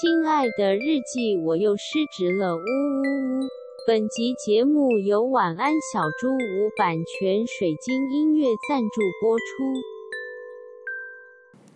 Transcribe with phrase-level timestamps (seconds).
[0.00, 3.48] 亲爱的日记，我又失职了，呜呜呜！
[3.86, 9.44] 本集节目由晚安小猪屋版权水晶音乐赞助播出。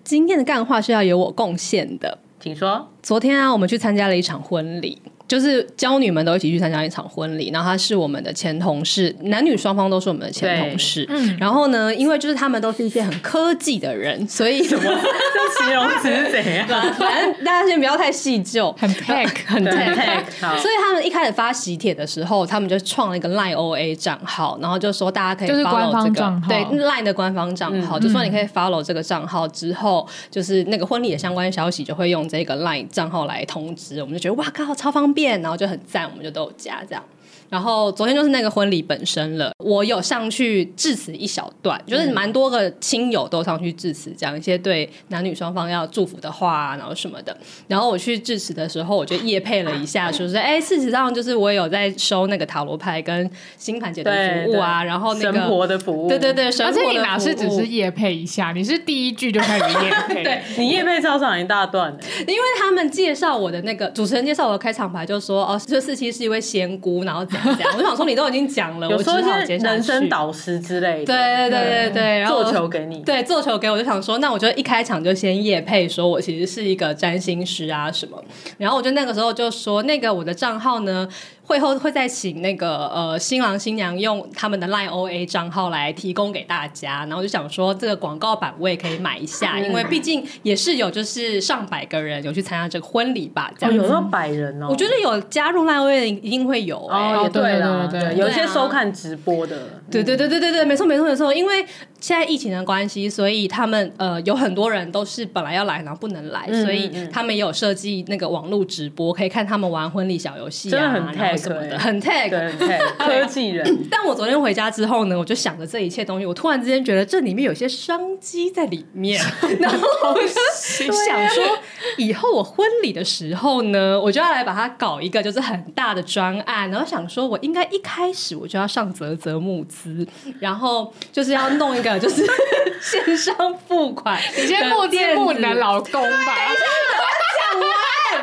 [0.03, 2.89] 今天的干话是要由我贡献的，请说。
[3.03, 5.03] 昨天啊，我们去参加了一场婚礼。
[5.29, 11.05] 就是娇女们都一起去参加一场婚礼，然后她是我们的前同事，男女双方都是我们的前同事。
[11.09, 16.67] 嗯，然后呢，因为就是他们都是一些很科技的人，所以什么 这形容词是怎样？
[16.97, 20.25] 反正大家先不要太细究， 很 tech，很 tech。
[20.59, 34.01] 所以他们一开始发喜帖的时候，他们就创了一个 Line OA 账号，然后就说大家可以 follow 这个对 Line 的官方账号，就说你可以 follow 这个账号之后，就是那个婚礼的相关消息就会用这个 Line 账号来通知。
[34.01, 35.16] 我们就觉得哇靠，超方便。
[35.17, 37.03] 变，然后就很赞，我们就都加这样。
[37.49, 47.37] 然后昨天就是那个婚礼本身了，我有上去致辞一小段，就是蛮多个亲友都上去致辞，讲一些对男女双方要祝福的话啊，然后什么的。
[47.69, 56.89] 然后我去致辞的时候，我就夜配了一下，说是哎，事实上就是我有在收那个塔罗牌跟星盘解读服务啊，然后那个神婆的服务，对对对，神婆的服务。
[56.89, 67.25] 而且你哪是只是夜配一下，你是第一句就开始 夜配，对你夜配超长一大段，因为他们介绍我的那个主持人介绍我的开场白，就说哦，这四期是一位仙姑，然后
[67.79, 68.17] 我想说你。
[68.17, 78.19] 都已经讲了，我说一些人生导师之类的，对对对对对，然后做球给你，对做球给我，就想说，那我就一开场就先业配，说我其实是一个占星师啊什么，
[78.57, 81.07] 然后我就那个时候就说，那个我的账号呢。
[81.47, 94.67] 会后会再请那个呃新郎新娘用他们的 Line OA 账号来提供给大家，然后就想说这个广告版我也可以买一下，嗯、因为毕竟也是有就是上百个人有去参加这个婚礼吧，这样子、哦、有到百人哦。
[94.69, 99.57] 我觉得有加入 Line OA 的一定会有、欸、哦，对了对，对，对，有一些收看直播的，
[99.89, 101.65] 对对对对对对，没错没错没错，因为
[102.01, 112.01] 现在疫情的关系，所以他们呃有很多人都是本来要来然后不能来，嗯、所以他们也有设计那个网络直播，可以看他们玩婚礼小游戏啊，真的很然后什么的，很。
[112.01, 113.67] 对，科技人。
[113.91, 119.21] 但我昨天回家之后呢，我就想着这一切东西，我突然之间觉得这里面有些商机在里面，
[119.59, 121.45] 然后我就想说，
[121.99, 130.07] 以后我婚礼的时候呢，我就要来把它搞一个就是很大的专案，然后想说我应该一开始我就要上泽泽募资，
[130.41, 132.27] 然后就是要弄一个就是
[132.81, 133.35] 线上
[133.67, 136.09] 付款，你先募资募你的老公吧。
[136.09, 137.05] 等一下，我
[137.39, 137.69] 讲完，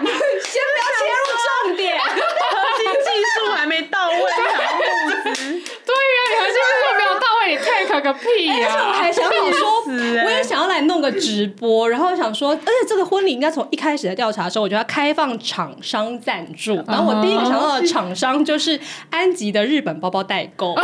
[0.03, 1.23] 先不要切入
[1.67, 1.93] 重点。
[3.55, 4.81] 还没到位，还募
[5.33, 5.41] 资。
[5.41, 7.25] 对呀、啊，你还是说没有到
[7.93, 8.87] 位，你 take 个屁呀、啊！
[8.87, 9.83] 我还想好说，
[10.25, 16.75] 我也想要来弄个直播，然后想说，而且这个婚礼应该从一开始的调查的时候，我就要开放厂商赞助。
[16.87, 20.73] 然后我第一个想到的厂商就是安吉的日本包包代购。
[20.77, 20.81] 我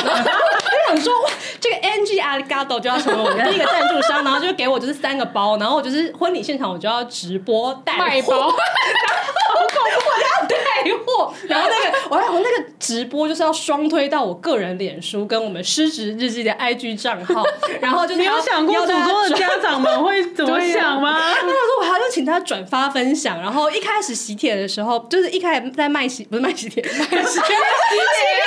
[0.96, 1.14] 想说，
[1.60, 8.54] 这个 NG Arigato 就要成为我的第一个赞助商，然后就给我就是三个包，然后我就是婚礼现场我就要直播带卖包。
[9.60, 10.56] 我要带
[11.06, 17.44] 货，然后那个我还我那个直播就是要双推到我个人脸书跟我们失职日记的 IG 账号，
[17.82, 21.18] 然后就你有想过主播的家长们会怎么想吗？
[21.42, 27.56] 那他说我还要请他转发分享，然后一开始喜帖的时候，就是一开始在卖喜不是卖喜帖， 卖喜帖喜帖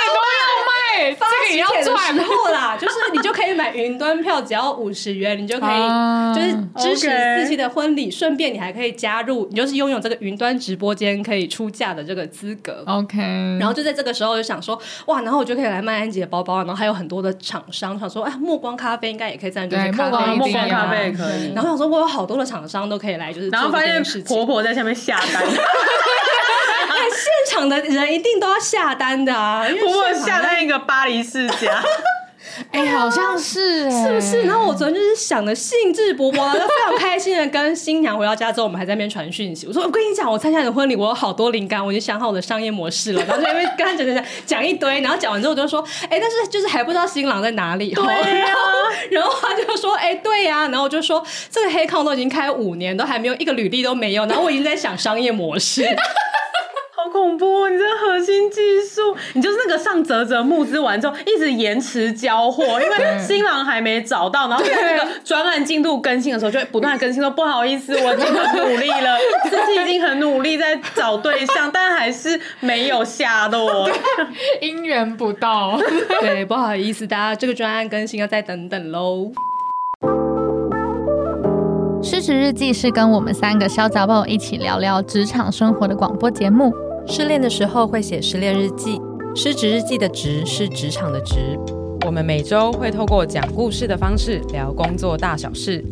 [0.07, 1.13] 都要卖。
[1.19, 7.09] 发喜帖的时候啦，就是你就可以买云端票，只要五十元，你就可以就是支持
[7.41, 12.83] 四期的婚礼，顺便你还可以加入，你就是拥有这个云端直播间可以出价的这个资格。
[12.85, 13.17] OK，
[13.59, 21.53] 然后就在这个时候就想说，哇，然后我就可以来卖安吉的包包，然后还有很多的厂商想说，哎，暮光咖啡应该也可以赞助些咖啡，暮光咖啡也可以。
[21.53, 25.43] 然后想说，我有好多的厂商都可以来，就是然后发现婆婆在下面下单。
[27.15, 29.67] 现场的人一定都要下单的啊！
[29.67, 31.83] 因为我 下单一个巴黎世家，
[32.71, 34.43] 哎、欸，好像是，是不是？
[34.43, 39.65] 然后我昨天就是想的兴致勃勃，然后非常开心的跟新娘回到家之后，我们还在那边传讯息。
[39.67, 48.57] 我说：“我跟你讲，我参加你的婚礼，我有好多灵感，我已经想好我的商业模式了。”然后就因为跟他讲讲讲讲一堆，然后讲完之后我就说：“哎、欸，但是就是还不知道新郎在哪里。”对呀、啊，
[49.11, 55.83] 然后他就说：“哎、欸，对呀、啊。”然后我就说：“这个黑康都已经开五年，都还没有一个履历都没有。”然后我已经在想商业模式。
[56.95, 57.67] 好恐怖！
[57.67, 69.17] 你这核心技术，你就是那个上泽泽募资完之后一直延迟交货，因为新郎还没找到，然后在那个专案进度更新的时候，就会不断更新说不好意思，我已经很努力了，
[69.49, 73.89] 自己已经很努力在找对象，但还是没有下落，
[74.61, 75.79] 姻缘不到。
[76.21, 79.31] 对，不好意思，大家这个专案更新要再等等喽。
[82.01, 86.73] 失职日记是跟我们三个小杂宝一起聊聊职场生活的广播节目。
[87.05, 88.99] 失恋的时候会写失恋日记，
[89.35, 91.59] 失职日记的职是职场的职。
[92.05, 95.83] 我们每周会透过讲故事的方式聊工作大小事，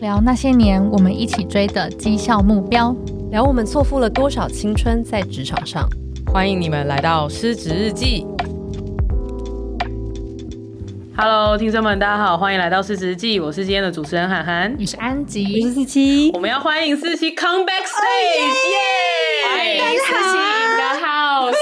[0.00, 2.94] 聊那些年我们一起追的绩效目标。
[3.30, 5.88] 聊我们错付了多少青春在职场上。
[6.32, 8.26] 欢迎你们来到失职日记。
[11.22, 13.38] Hello，听众们，大家好，欢迎来到失职日记。
[13.38, 16.30] 我是今天的主持人涵涵，你是安吉，我是四七。
[16.32, 19.82] 我们要欢迎四七 come back stage，耶！
[19.82, 21.52] 欢迎四七 in the house，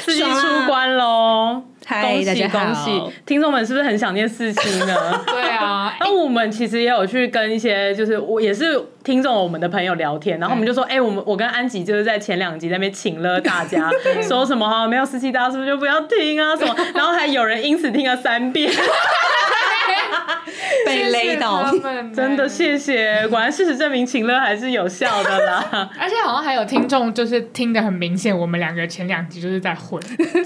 [0.00, 1.64] 四七出关喽。
[1.84, 3.02] 嗨，大家恭喜！
[3.26, 5.22] 听众们是不是很想念四七呢？
[5.28, 13.88] 对啊，那我们其实也有去跟一些，就是我也是听众我们的朋友聊天，然后我们就说，哎、欸，我们我跟安吉就是在前两集在那边请了大家，
[14.26, 16.74] 说什么哈，没有四七大家是不是就不要听啊什么？
[16.92, 18.68] 然后还有人因此听了三遍。
[20.84, 21.64] 被勒到，
[22.14, 23.26] 真的谢谢。
[23.28, 25.90] 果然事实证明，情乐还是有效的啦。
[25.98, 30.00] 而且好像还有听众就是听得很明显，我们两个前两集就是在混，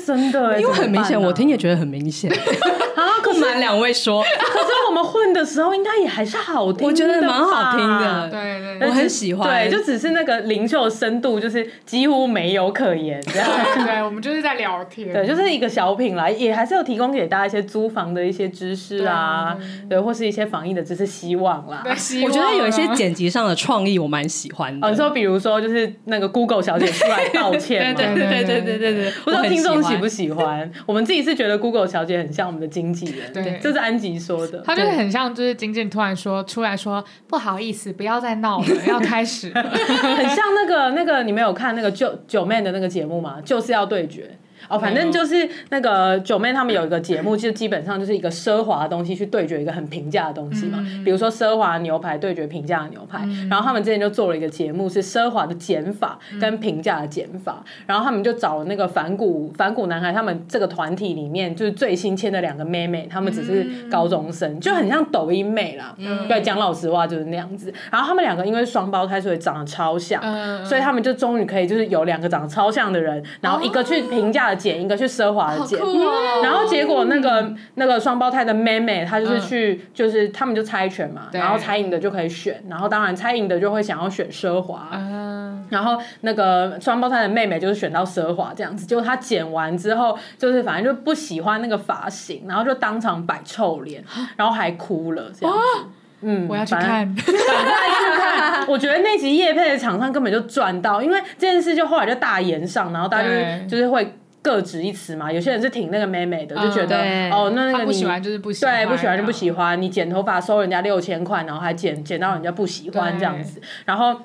[0.07, 2.31] 真的，因为很明显，我听也觉得很明显。
[2.31, 8.29] 啊，不瞒两位说，可是我们混的时候应该也还是好听，我觉得蛮好听的。
[8.31, 9.49] 对对，我很喜欢。
[9.49, 13.21] 对，就只是那个灵秀深度就是几乎没有可言。
[13.23, 13.49] 这样，
[13.87, 15.13] 对，我们就是在聊天。
[15.13, 19.57] 对，就是一个小品来，也还是有提供给大家一些租房的一些知识啊，
[19.89, 21.83] 对，或是一些防疫的知识，希望啦。
[21.85, 21.95] 望
[22.25, 24.91] 我觉得有一些剪辑上的创意，我蛮喜欢的。
[24.91, 30.71] 你说，比如说，就是那个 Google 小姐出来道歉， 对对对对对对对，不知道听众喜不喜欢？
[30.87, 34.63] 我们自己是觉得 Google 小姐很像我们的经纪人，对，这是安吉说的。
[34.67, 39.53] 她就是很像，就是经纪人突然说出来说不好意思，不要再闹了， 要开始。
[39.55, 43.39] 很像那个那个，你没有看那个九九妹的那个节目吗？
[43.45, 44.37] 就是要对决。
[44.69, 50.79] 哦，反正就是那个九妹他们有一个节目，就基本上就是一个奢华的东西去对决一个很平价的东西嘛。
[50.81, 57.63] 嗯、比如说奢华牛排对决平价的牛排，嗯、然后他们之前就做了一个节目，是奢华的减法跟平价的减法。
[57.65, 65.95] 嗯、然后他们就找了那个反骨反骨男孩，他们这个团体里面就是最新签的两个妹妹，他们只是高中生，嗯、就很像抖音妹啦。
[65.99, 67.73] 嗯、对，讲老实话就是那样子。
[67.91, 74.61] 然后他们两个因为双胞胎，所以长得超像，嗯、所以他们就终于可以就是有两个长得超像的人，然后一个去评价的。
[74.61, 94.05] 剪一个去奢华的剪，哦、然后结果那个、嗯、那个双胞胎的妹妹，她就是去，嗯、就是他们就猜拳嘛，然后猜赢的就可以选，然后当然猜赢的就会想要选奢华，嗯、然后那个双胞胎的妹妹就是选到奢华这样子，结果她剪完之后，就是反正就不喜欢那个发型，然后就当场摆臭脸，
[94.37, 95.63] 然后还哭了这样子。
[95.63, 95.89] 哦、
[96.21, 98.67] 嗯，我要去看，赶快去看。
[98.69, 104.15] 我觉得那集叶配的厂商根本就赚到，因为这件事就后来就大炎上，然后大家就是就是会。
[104.43, 106.97] 各执一词嘛，有些人是挺那个妹妹的，就觉得
[107.31, 109.81] 哦，那那个你不喜欢就是不喜欢，对，不喜欢就不喜欢。
[109.81, 113.61] 你剪头发收人家六千块，然后还剪剪到人家不喜欢这样子。
[113.85, 114.19] 然后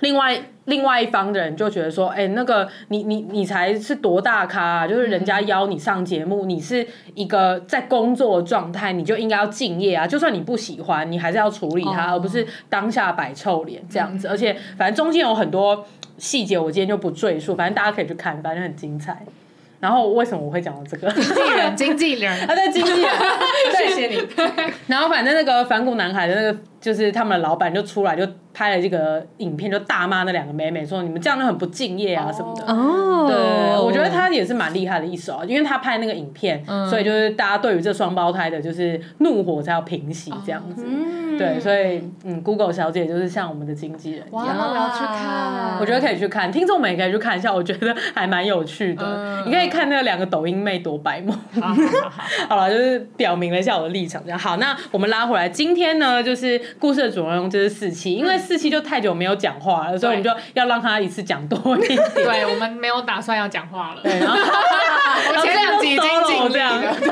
[0.00, 10.06] 另外另外一方的人就觉得说，哎，那个你你你才是多大咖啊，就是人家邀你上节目，你是一个在工作状态，你就应该要敬业啊。
[10.06, 14.28] 就算你不喜欢，你还是要处理它，而不是当下摆臭脸这样子。
[14.28, 15.84] 而且反正中间有很多
[16.18, 19.24] 细节，我今天就不赘述，反正大家可以去看，反正很精彩。
[19.80, 21.10] 然后为什么我会讲到这个？
[21.12, 23.10] 经纪人，经纪人， 他在经纪人，
[23.76, 24.26] 谢谢你。
[24.86, 28.24] 然后反正那个反骨男孩的那个，就是他们的老板就出来就
[28.54, 33.36] 拍了这个影片，就大骂那两个妹妹说：“你们这样就很不敬业啊什么的。”哦，对，
[33.84, 40.86] 我觉得他也是蛮厉害的一手啊，因为他拍那个影片，所以就是大家对于这双胞胎的就是怒火才要平息这样子。
[41.36, 49.42] 对，所以嗯，Google 小姐就是像我们的经纪人一样，我要去看，我觉得可以去看，听众们也可以去看一下，我觉得还蛮有趣的。
[49.44, 51.34] 你可以看那两个抖音妹多白目。
[52.48, 54.56] 好了，就是表明了一下我的立场，这样好。
[54.58, 56.58] 那我们拉回来，今天呢，就是。
[56.78, 62.00] 故事的主人公就是四七，因为四七就太久没有讲话了，所以我们就要让他一次讲多一点。
[62.14, 64.00] 对，我们没有打算要讲话了。
[64.02, 66.94] 对，然后 我前两集已经尽力了。
[67.00, 67.10] 对，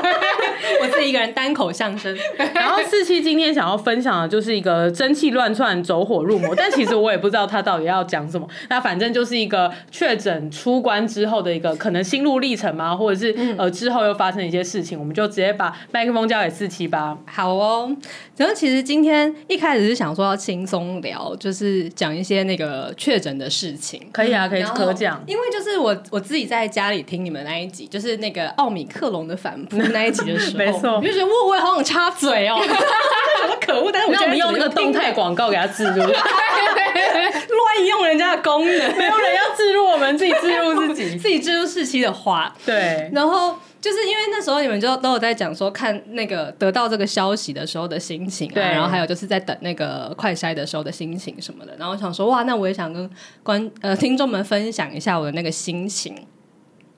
[0.81, 2.15] 我自己一个人单口相声。
[2.53, 8.47] 然后四七今天想要分享的就是一个蒸汽乱窜、走火入魔，但其实我也不知道他到底要讲什么。
[8.69, 17.17] 那反正就是一个确诊出关之后的一个可能心路历程嘛，或者是呃之后又发生一些事情，我们就直接把麦克风交给四七吧。
[17.25, 17.95] 好哦。
[18.37, 24.01] 然后其实今天一开始是想说要轻松聊，就是讲一些那个确诊的事情。
[24.11, 25.23] 可以啊，可以可讲。
[25.25, 33.91] 因为就是我我自己在家里听你们那一集，就是那个奥米克隆的反扑那一集的时候，没错，你就觉得我我也好想插嘴哦，好可恶！
[33.91, 43.55] 但是我觉得用那个动态广告给他置入， 乱用人家的功能，没有人要置入，我们自己置入自己， 自己置入四期的话，对，然后。
[43.81, 48.63] 就是因为那时候你们就都有在讲说，看那个得到这个消息的时候的心情啊，对。
[48.63, 53.07] 然后还有就是在等那个快筛的时候的心情什么的，然后我想说哇，那我也想跟
[53.43, 56.15] 观呃听众们分享一下我的那个心情。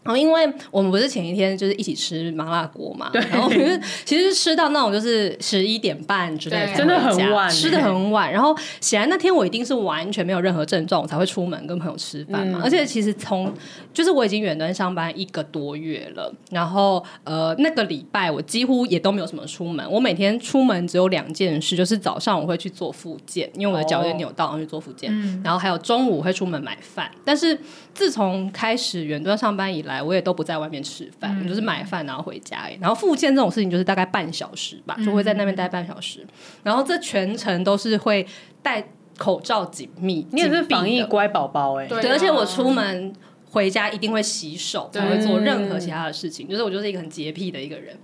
[0.07, 8.31] 然后，因为我们不是前一天就是一起吃麻辣锅嘛，然后其实其实吃到那种就是十一点半之类，真的很晚，吃的很晚。
[8.31, 12.59] 然后显然那天我一定是完全没有任何症状，我才会出门跟朋友吃饭嘛。
[12.59, 13.53] 嗯、而且其实从
[13.93, 19.85] 就是我已经远端上班一个多月了，然后呃那个礼拜我几乎也都没有什么出门。
[19.91, 25.11] 我每天出门只有两件事，就是早上我会去做复健，因为我的脚有点扭到，然后去做复健。
[25.11, 27.59] 嗯、然后还有中午会出门买饭，但是。
[27.97, 32.69] 自从开始远端上班以来，我也都不在外面吃饭，嗯、就是买饭然后回家。
[32.79, 36.19] 然后复健这种事情就是大概半小时吧，就会在那边待半小时。
[36.21, 36.29] 嗯、
[36.65, 38.23] 然后这全程都是会
[38.61, 38.87] 戴
[39.17, 40.27] 口罩紧密。
[40.31, 43.11] 你也是防疫乖宝宝哎，对，而且我出门
[43.49, 46.47] 回家一定会洗手，才会做任何其他的事情。
[46.47, 47.97] 就是我就是一个很洁癖的一个人。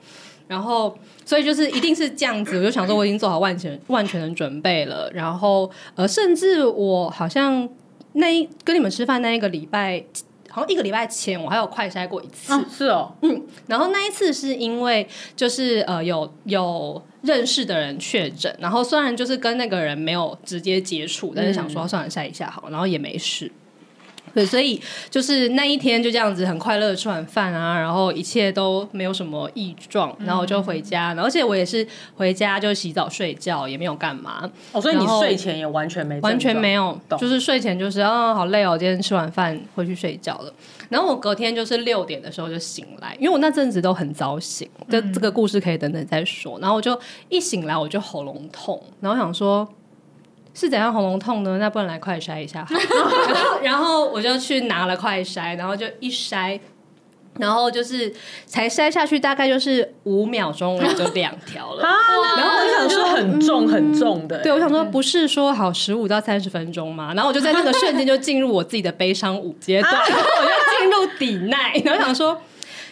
[0.47, 5.07] 然后所以就是一定是这样子，我就想说我已经做好万全万全的准备了。
[5.13, 7.69] 然后呃，甚至我好像。
[8.13, 10.03] 那一跟你们吃饭那一个礼拜，
[10.49, 12.53] 好像一个礼拜前我还有快筛过一次。
[12.53, 23.51] 啊，是哦，嗯，然后那一次是因为就是呃有有认识的人确诊，然后虽然就是跟那个人没有直接接触，但是想说算了筛一下好，然后也没事。
[24.33, 34.49] 对，所以就是那一天就这样子很快乐的吃完饭啊，然后一切都没有什么异状，然后我就回家，而且我也是回家就洗澡睡觉，也没有干嘛。
[34.71, 40.51] 哦，所以你睡前也完全没完全没有，就是睡前就是啊好累哦，今天吃完饭回去睡觉了。
[40.89, 46.59] 然后我隔天就是六点的时候就醒来，因为我那阵子都很早醒，这这个故事可以等等再说。
[46.59, 46.99] 然后我就
[47.29, 49.67] 一醒来我就喉咙痛，然后想说。
[50.53, 51.57] 是怎样喉咙痛呢？
[51.59, 52.75] 那不然来快筛一下好。
[52.75, 56.59] 然后，然后我就去拿了快筛，然后就一筛，
[57.39, 58.13] 然后就是
[58.45, 61.81] 才筛下去，大概就是五秒钟我就两条了。
[62.37, 67.13] 然后我就想说很重很重的，对，我想说不是说好十五到三十分钟吗？
[67.15, 72.39] 然后我就在那个瞬间就进入我自己的悲伤五阶段，然 后我就进入抵耐，然后想说。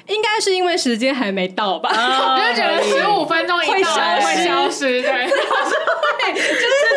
[0.07, 6.90] 应该是因为时间还没到吧，我就觉得十五分钟一到会消失，对， 就是自己拿立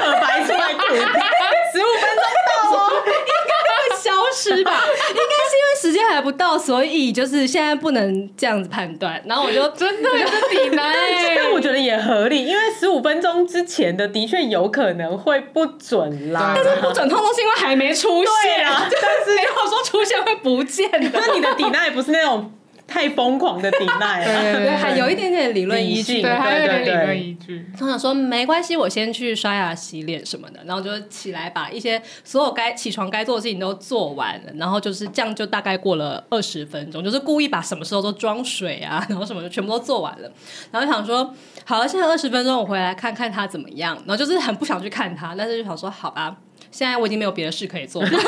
[0.00, 0.94] 可白出来涂，
[1.72, 4.82] 十五分钟到哦，应该会消失吧？
[5.10, 9.22] 应该是因为时间还不到，所以就是现在不能这样子判断。
[9.26, 10.94] 然后我就真的是抵赖，
[11.36, 22.52] 但我觉得也合理，因为十五分钟之前的的确有可能会不准啦，但是不准通通是因为还没出现啊，但是 没有说出现会不见的，那你的抵赖不是那种。
[22.90, 27.64] 太疯狂的抵赖了， 对对对，还有一点点理论依据，对，还有一点理论依据。
[27.80, 40.30] 我想说没关系，我先去刷牙、洗脸什么的，然后就起来把一些所有该起床该做的事情都做完了，然后就是这样，就大概过了二十分钟，就是故意把什么时候都装水啊， 然后什么就全部都做完了，
[40.72, 41.32] 然后想说
[41.64, 46.36] 好了，现在二十分钟我回来看看他怎么样，然后就是很不想去看他，但是就想说好吧，
[46.70, 48.10] 现在我已经没有别的事可以做了。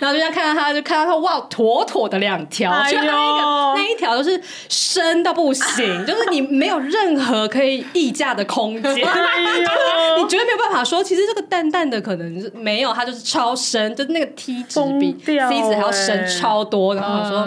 [0.00, 3.42] 然后就这样看到他，就看到他哇，妥妥的两条，就那一个
[3.76, 16.94] 那一条都是深到不行， 就是你没有任何可以议价的空间，你绝对没有办法说，其实这个淡淡的可能是没有，它就是超深，就是那个 T 值比 C 值还要深超多。
[16.94, 17.46] 然后我说，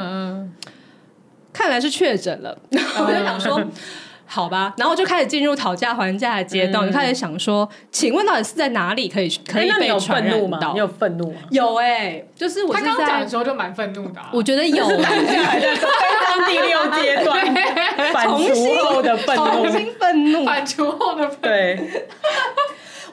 [1.54, 3.62] 看来是确诊了， 我就想说。
[4.29, 10.74] 好吧，然后就开始进入讨价还价的阶段，就开始想说，请问到底是在哪里可以可以被传染到？
[10.74, 11.39] 你有愤怒吗？
[11.50, 14.22] 有哎，就是我他刚讲的时候就蛮愤怒的。
[14.34, 17.55] 我觉得有， 非常第六阶段，
[18.12, 21.79] 反刍后的愤怒，重新愤怒，反刍后的对。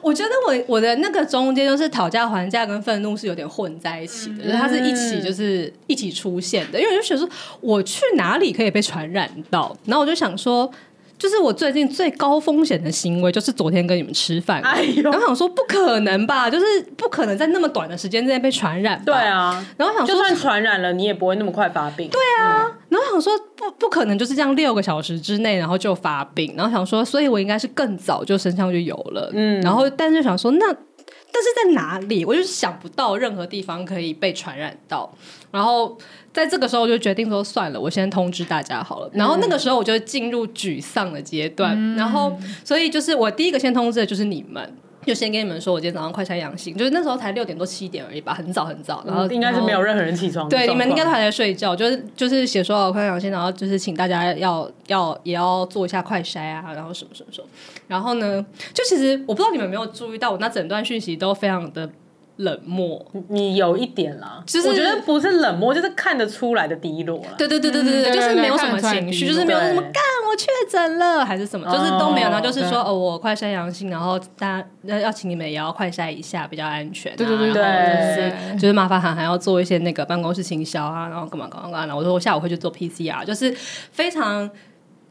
[0.01, 7.29] 我觉得我我的那个中间就是讨价还价跟愤怒是有点混在一起的，就是它是一起就是一起出现的，因为我就觉得说，
[7.61, 9.75] 我去哪里可以被传染到？
[9.85, 10.69] 然后我就想说。
[11.17, 16.65] 就是我最近最高风险的行为，就是昨天跟你们吃饭，哎呦，然后想说不可能吧，就是
[16.97, 19.01] 不可能在那么短的时间之内被传染。
[19.05, 22.09] 对啊，然后想说，就算传染了，你也不会那么快发病。
[22.09, 26.53] 对啊，嗯、然后想说不不可能就是这样六个小时之内，然后就发病。
[26.57, 29.31] 然后想说，所以我应该是更早就身上就有了。
[29.33, 32.25] 嗯，然后但是想说，那但是在哪里？
[32.25, 35.13] 我就是想不到任何地方可以被传染到。
[35.51, 35.97] 然后。
[36.35, 39.09] 在这个时候，我就决定说算了，我先通知大家好了。
[39.13, 41.73] 然后那个时候，我就进入沮丧的阶段。
[41.77, 44.75] 嗯、然后，所以就是我第一个先通知的就是你们，
[45.05, 49.01] 就先跟你们说，我今天早上快筛阳性，就是那时候才六点多七点而已吧，很早很早。
[49.07, 50.49] 然后、嗯、应该是没有任何人起床。
[50.49, 57.47] 对，你们应该都还在睡觉，就是就是写说我快筛阳性，然后就是请大家要要也要做一下快筛啊，然后什么什么什么。
[57.87, 61.89] 然后呢，就其实我不知道你们有没有注意到，我那整段讯息都非常的。
[62.37, 67.35] 冷漠，你有一点啦，就是我觉得不是冷漠，就是看得出来的低落了。
[67.37, 72.29] 对对对对对对，就是没有什么情绪，就是没有什么干我确诊了还是什么，就是都没有。
[72.29, 77.15] 然后就是说哦，我快筛阳性，然后大家要要请你们也要快筛一下，比较安全。
[77.15, 81.85] 对对对对，就是麻烦函还要做一些那个办公室行销啊，然后干嘛干嘛干嘛。
[81.85, 83.49] 然后我说我下午会去做 PCR，就是
[83.91, 84.49] 非常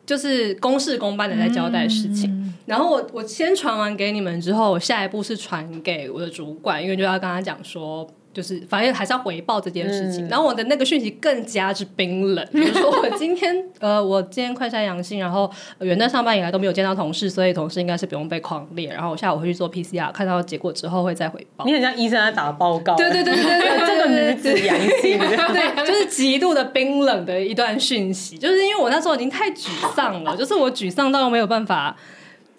[0.06, 2.30] 就是公事公办的在交代事情。
[2.30, 8.08] 嗯、然后我我先传完给你们之后，我下一步是传给我的主管，因为就要跟他讲说。
[8.34, 21.64] 就是反正还是要回报这件事情，嗯、然后我的那个讯息更加之冰冷，比如说我今天呃，我今天快筛阳性，然后元旦上班以来都没有见到同事，所以同事应该是不用被狂列，然后我下午会去做 PCR，看到结果之后会再回报。
[21.64, 31.96] 你很像医生在打报告，对对对对对， 这个女子阳性，对，就是极度的冰冷的一段讯息，就是因为我那时候已经太沮丧了，就是我沮丧到没有办法。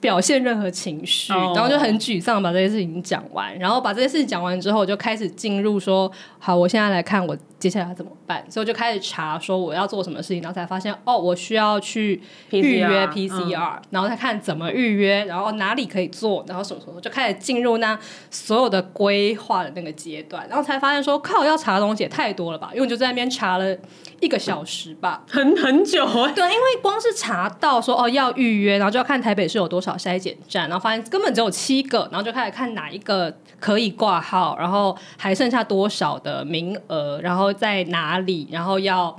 [0.05, 12.21] 表现任何情绪，然后就很沮丧，把这些事情讲完，然后把这些事情讲完之后，我就开始进入说，好，我现在来看我接下来要怎么办，所以我就开始查说我要做什么事情，然后才发现哦，我需要去
[12.51, 17.97] 预约 PCR，然后再看怎么预约，然后哪里可以做，然后什么什么，就开始进入那
[18.29, 23.75] 所有的规划的那个阶段，然后才发现说，靠，要查的东西也太多了吧，因为我就在那边查了
[24.22, 39.15] 一个小时吧，很很久哎，对，因为光是查到说哦要预约，然后就要看台北市有多少筛检站，然后发现根本只有七个，然后就开始看哪一个可以挂号，然后还剩下多少的名额，然后在哪里，然后要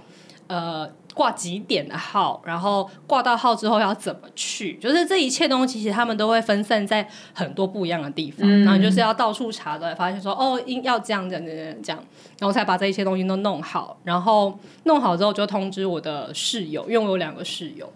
[0.46, 11.98] 呃挂几点的号，然后挂到号之后要怎么去，就是这一切东西其实他们都会分散在很多不一样的地方，嗯、然后就是要到处查的，发现说哦应要这样这样这样这样，
[12.38, 17.90] 然后才把这一切东西都弄好，然后弄好之后就通知我的室友，因为我有两个室友。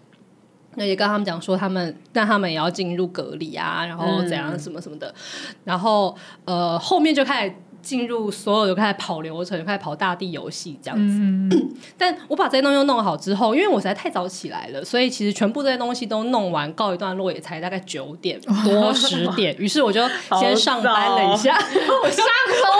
[0.75, 11.17] 那也跟他们讲说，他们但他们也要进入隔离啊，然后怎样什么什么的，嗯、然后呃后面就开始进入所有就开始跑流程，开始跑大地游戏这样子。
[11.19, 11.49] 嗯、
[11.97, 19.55] 但我把这些东西弄好之后，因为我实在太早起来了，所以其实全部这些东西都弄完，告一段落也才大概九点多十点。
[19.57, 20.01] 于是我就
[20.39, 22.71] 先上班了一下，我上头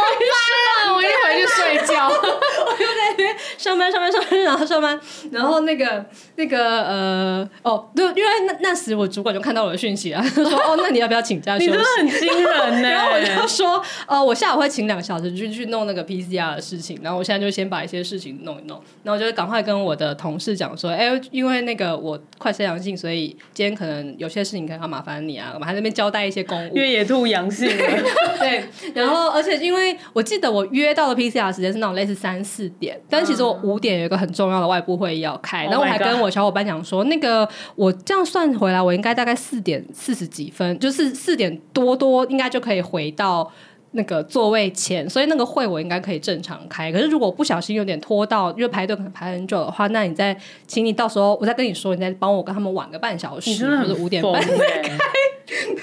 [0.85, 4.99] 班，我一回去睡觉，我就在那边上班上班上班，然后上班，
[5.31, 6.05] 然后那个
[6.35, 11.67] 那个呃哦，对，因为那那时我主管就看到我的讯息啊，他说哦，那你要不要请假休息？
[11.67, 12.89] 你真的很惊人呢。
[12.91, 26.75] 然后我就说呃，我下午会请两个小时就去弄那个 PCR 的事情，然后我现在就先把一些事情弄一弄，然后我就赶快跟我的同事讲说，哎、欸，因为那个我快筛阳性，所以今天可能有些事情可能要麻烦你啊，我们还在那边交代一些公务。
[26.75, 27.83] 越野兔阳性了，
[28.39, 43.51] 对，然后而且因为我记得我约到的 PCR 时间是那种类似三四点，但其实我五点有一个很重要的外部会议要开，然后我还跟我小伙伴讲说，那个我这样算回来，我应该大概四点四十几分，就是四点多多应该就可以回到。
[43.91, 46.91] 那个座位前，所以那个会我应该可以正常开。
[46.91, 54.97] 可是如果不小心有点拖到，因为排队可能排很久的话，那你再，请你到时候我再跟你说，你再帮我跟他们晚个半小时，或者五点半再开。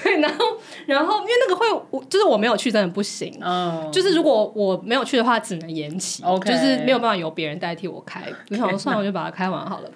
[0.03, 0.45] 对，然后
[0.87, 3.31] 然后因为那个会，我就是我没有去，真的不行。
[3.39, 3.93] 嗯，oh.
[3.93, 6.23] 就是如果我没有去的话，只能延期。
[6.23, 8.23] OK，就是没有办法由别人代替我开。
[8.49, 9.91] 我想说算了，我就把它开完好了。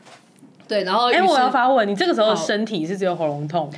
[0.67, 3.73] 对，然后哎，我要发问，你这个时候身体是只有喉咙痛吗？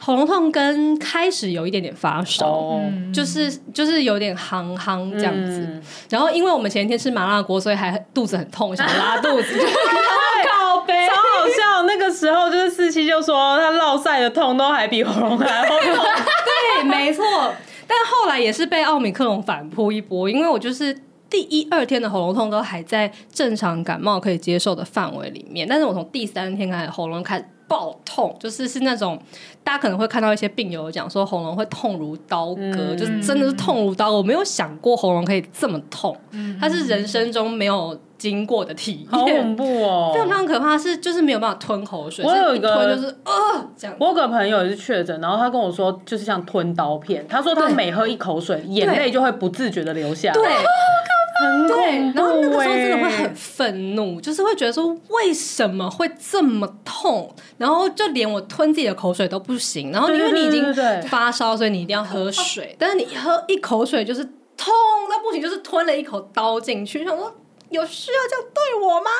[0.00, 2.80] 喉咙痛跟开始有一点点发烧，oh.
[3.12, 5.66] 就是就是有点夯夯这样子。
[5.68, 9.58] 嗯、然后因为我们前一天吃麻辣锅，所以还肚子很痛，想拉肚子。
[9.58, 11.82] 靠北，超好笑。
[11.82, 15.76] 那个时候就是四七就说他落赛的痛都还比喉咙还痛。
[15.80, 17.24] 对，没错。
[17.86, 20.96] 但后来也是被奥米克戎反扑一波，因为我就是
[21.28, 27.44] 第一二天的喉咙痛都还在正常感冒可以接受的范围里面，但是我从第三天开始喉咙开始。
[27.68, 29.20] 爆痛，就是是那种
[29.62, 34.10] 大家可能会看到一些病友讲说喉咙会痛如刀割，嗯、就是真的是痛如刀。
[34.10, 40.12] 我没有想过喉咙可以这么痛，嗯、它是人生中没有经过的体验，好恐怖哦！
[40.14, 42.24] 非常非常可怕，是就是没有办法吞口水。
[42.24, 43.32] 我有一个吞就是呃
[43.76, 43.94] 这样。
[44.00, 50.34] 我有个朋友也是确诊，然后他跟我说就是像吞刀片，他说他每喝一口水，眼泪就会不自觉的流下来。
[50.34, 50.44] 对。
[51.40, 60.74] 很对，然后那个时候真的会很愤怒，就是会觉得说为什么会这么痛，然后就连我吞自己的口水都不行，然后因为你已经
[61.08, 64.72] 发烧，所以你一定要喝水，但是你喝一口水就是痛
[65.08, 67.32] 到不行，就是吞了一口刀进去，想说
[67.70, 69.10] 有需要这样对我吗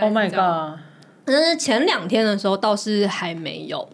[0.00, 0.78] ？Oh my god！
[1.24, 3.88] 但是前两天的时候倒是还没有，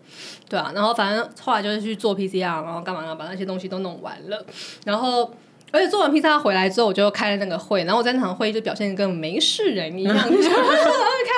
[0.50, 3.14] 对啊，然后反正后来就是去做 PCR，然后干嘛呢？
[3.16, 4.44] 把那些东西都弄完了，
[4.84, 5.32] 然后。
[5.72, 10.22] 而且做完披萨回来之后，我就开了那个会，然后我在那场会议就表现跟没事人一样， 开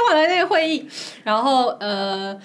[0.08, 0.86] 完了那个会议，
[1.22, 2.36] 然后呃，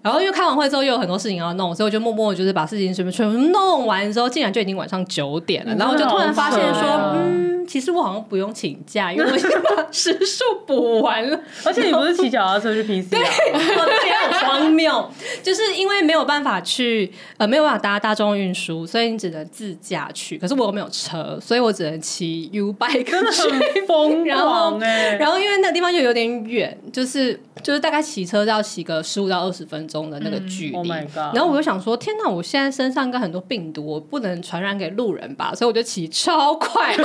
[0.00, 6.82] 然后因为开完会之后又有很多事情要弄，所以我就默默就是把事情全部全部弄完之后，竟然就已经晚上九点了，然后我就突然发现说，
[7.14, 7.57] 嗯。
[7.68, 11.38] 其实我好像不用请假， 因为我已经把时数补完了。
[11.64, 13.10] 而且你不是骑脚踏车去 PCR？
[13.10, 13.20] 对，
[13.52, 15.10] 我很荒谬，
[15.42, 20.38] 就是因为没有办法去呃，没有办法搭大众运输，所以你只能自驾去。
[20.38, 25.16] 可是我又没有车，所以我只能骑 U bike， 真的很疯狂哎。
[25.20, 30.74] 然后因为那个地方又有点远，就是就是大概骑车要骑个十五到二十分钟的那个距离。
[30.74, 31.34] Oh my god！
[31.36, 35.54] 然后我就想说，天哪，我现在身上应该很多病毒，我不能传染给路人吧？
[35.54, 36.96] 所以我就骑超快。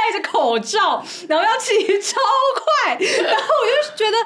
[0.10, 2.16] 戴着口罩，然后要骑超
[2.54, 4.16] 快，然后我就觉得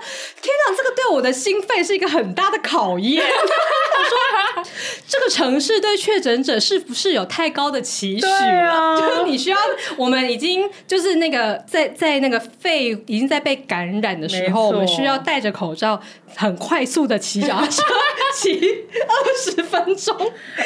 [0.41, 3.25] 天哪，这个对我的心肺是一个很大的考验。
[3.27, 4.65] 我说
[5.09, 8.73] 这个城市对确诊者是不是有太高的期许了？
[8.73, 9.59] 啊、就是你需要，
[9.97, 16.01] 我们已经就是那个在在那个肺已经在被感染的时候，我们需要戴着口罩，
[16.37, 17.83] 很快速的骑脚踏车
[18.35, 19.15] 骑二
[19.53, 20.17] 十分钟，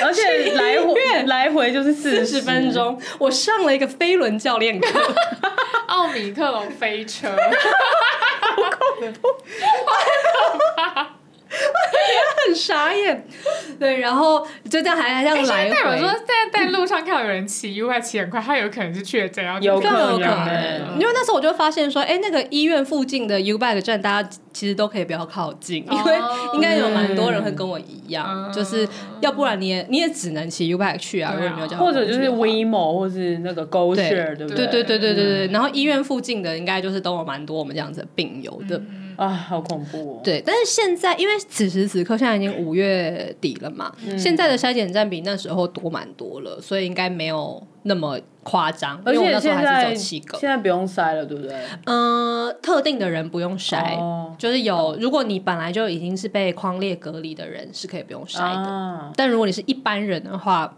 [0.02, 2.98] 而且来回来回就是四十分钟。
[3.18, 5.14] 我上了一个飞轮教练课，
[5.86, 7.28] 奥米克隆飞车，
[8.40, 11.17] 好恐怖，好可怕。
[11.50, 13.26] 我很傻眼，
[13.78, 15.70] 对，然后就这样还还这样来回。
[15.70, 26.14] 代表说，在在路上看到有人骑 U bike 骑很快，他有可能是确诊，有可能，因为那时候我就发现说，哎，那个医院附近的 U bike 站，大家其实都可以不要靠近，因为
[26.54, 28.86] 应该有蛮多人会跟我一样，就是
[29.20, 34.66] 要不然你也你也只能骑 U bike 去啊，如果没有这样，或者就是 WeMo 或是那个 GoShare，对不对？
[34.66, 35.46] 对对对对对对。
[35.48, 38.80] 然后医院附近的应该就是都有蛮多我们这样子的病友的。
[39.18, 40.20] 啊，好恐怖哦！
[40.22, 49.02] 对，但是现在因为此时此刻现在已经五月底了嘛，嗯、现在的筛检站比那时候多蛮多了，所以应该没有那么夸张。
[49.04, 51.52] 而且现在现在七个，现在不用筛了，对不对？
[51.86, 58.70] 嗯、呃，特定的人不用筛，哦、就是有如果你本来就已经是被框列隔离的人，是可以不用筛的。
[58.70, 60.76] 啊、但如果你是一般人的话，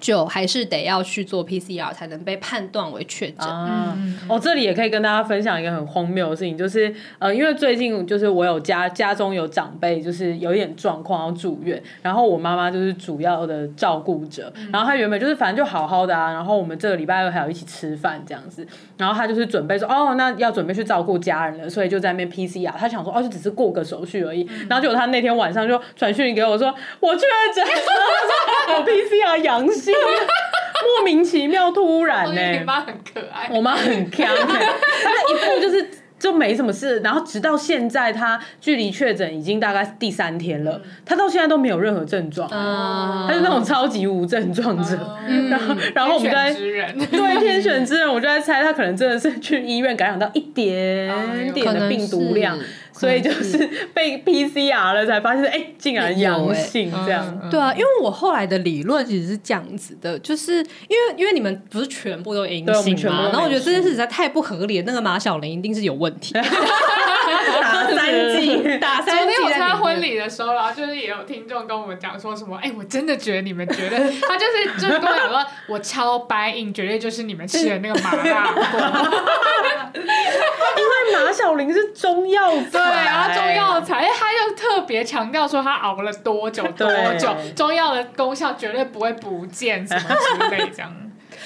[0.00, 3.48] 就还是得要去做 PCR 才能被判断为确诊。
[3.48, 18.66] 啊、嗯，哦、这里也可以跟大家分享一个很荒谬的事情，就是呃，因为最近就是我有家家中有长辈，就是有一点状况要住院，然后我妈妈就是主要的照顾者，嗯、然后她原本就是反正就好好的啊，然后我们这个礼拜二还有一起吃饭这样子，
[18.98, 27.22] 然后她就是准备说哦，那要准备去照顾家人了，所以就在那边 PCR，她想说哦，就只是过个手续而已，嗯、然后结果她那天晚上就传讯给我说，我确
[27.54, 27.64] 诊，
[28.76, 29.85] 我 PCR 阳性。
[29.92, 32.58] 莫名其妙，突然呢、欸？
[32.58, 34.36] 你妈很可爱，我妈很强、欸，
[35.04, 37.00] 那一副就是就没什么事。
[37.00, 44.96] 然后直到现在，她距离确诊已经大概第三天了，她到现在都没有任何症状，她是那种超级无症状者。
[45.50, 52.58] 然后，然后我们在对天选之人，我就在猜，她可能真的是去医院感染到一点点的病毒量。
[52.98, 53.58] 所以就是
[53.92, 57.48] 被 PCR 了，才发现哎，竟然阳性这样。
[57.50, 66.34] 对啊，因为我后来的理论其实是这样子的，就是因为因为你们不是全部都阴性嘛，然后我觉得这件事实在太不合理了，那个马小玲一定是有问题。
[67.60, 69.34] 打三剂， 打三剂。
[69.34, 78.80] 昨天我参加婚礼的时候，然后就是也有听众跟我们讲说什么，哎，我真的觉得你们觉得 他就是就是跟我讲说，我超 buy in，绝对就是你们吃的那个麻辣锅。
[79.96, 82.70] 因为马小玲是中药材。
[82.70, 90.92] 对啊，中药材，哎，他又特别强调说他熬了多久多久，中药的功效绝对不会不见，什么之类这样。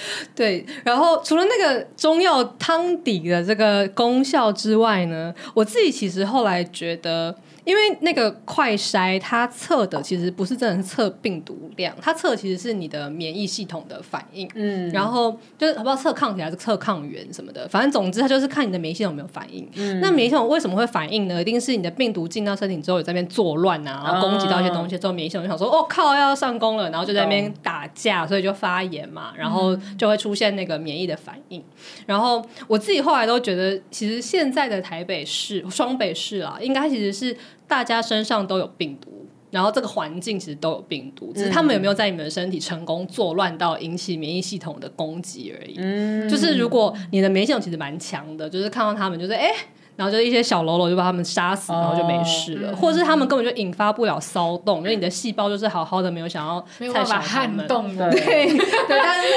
[0.35, 7.35] 对，然后除了那个中药汤底的这个功效之外呢，我自己其实后来觉得。
[7.65, 14.49] 因为那个快筛，它测的其实不是真的是测病毒量，它测其实是你的免疫系统的反应。
[14.55, 19.69] 嗯，然后就是不知道测抗体还是测抗原什么的，反正总之它就是看你的免疫系统有没有反应。
[19.75, 21.41] 嗯，那免疫系统为什么会反应呢？
[21.41, 31.63] 一定是你的病毒进到身体之后有在那边作乱啊，然后攻击到一些东西之后，免疫系统就想说：“哦靠，要上攻了！”然后就在那边打架，所以就发炎嘛，然后就会出现那个免疫的反应。
[32.07, 37.37] 然后我自己后来都觉得，其实现在的台北市、双北市啊，应该其实是。
[37.71, 45.77] 大家身上都有病毒，然后这个环境其实都有病毒，只是他们有没有在你们的身体成功作乱到引起免疫系统的攻击而已。
[45.79, 49.53] 嗯，就是如果你的免疫系统其实蛮强的，就是看到他们就是哎，
[49.95, 56.61] 然后就一些小喽啰就把他们杀死，然后就没事了，哦、或者是他们根本就引发不了骚动，因为你的细胞就是好好的，没有想要
[56.93, 58.11] 太想撼动的。
[58.11, 59.29] 对对，但是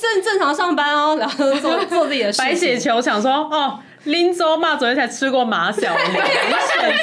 [0.00, 2.42] 正正常上班哦，然后做做自己的事。
[2.42, 3.78] 白血球想说哦。
[4.16, 6.22] 林州嘛昨天才吃过马小玲，你选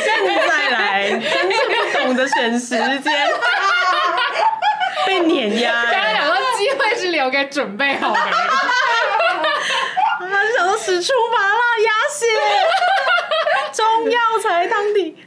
[0.04, 3.02] 现在来，真是不懂得选时间，
[5.06, 5.84] 被碾压。
[5.92, 8.30] 刚刚讲到机会是留给准备好的人，
[10.32, 12.26] 他就想说使出麻辣鸭血，
[13.74, 15.18] 中药材汤底。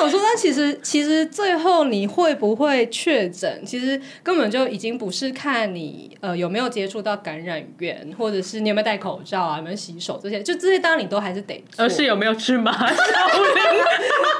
[0.00, 12.96] 我想说，但其实其实最后你会不会确诊，其实根本就已经不是看你呃有没有接触到感染源，或者是你有没有戴口罩啊，有没有洗手这些，就这些当然你都还是得做，而是有没有吃麻酱。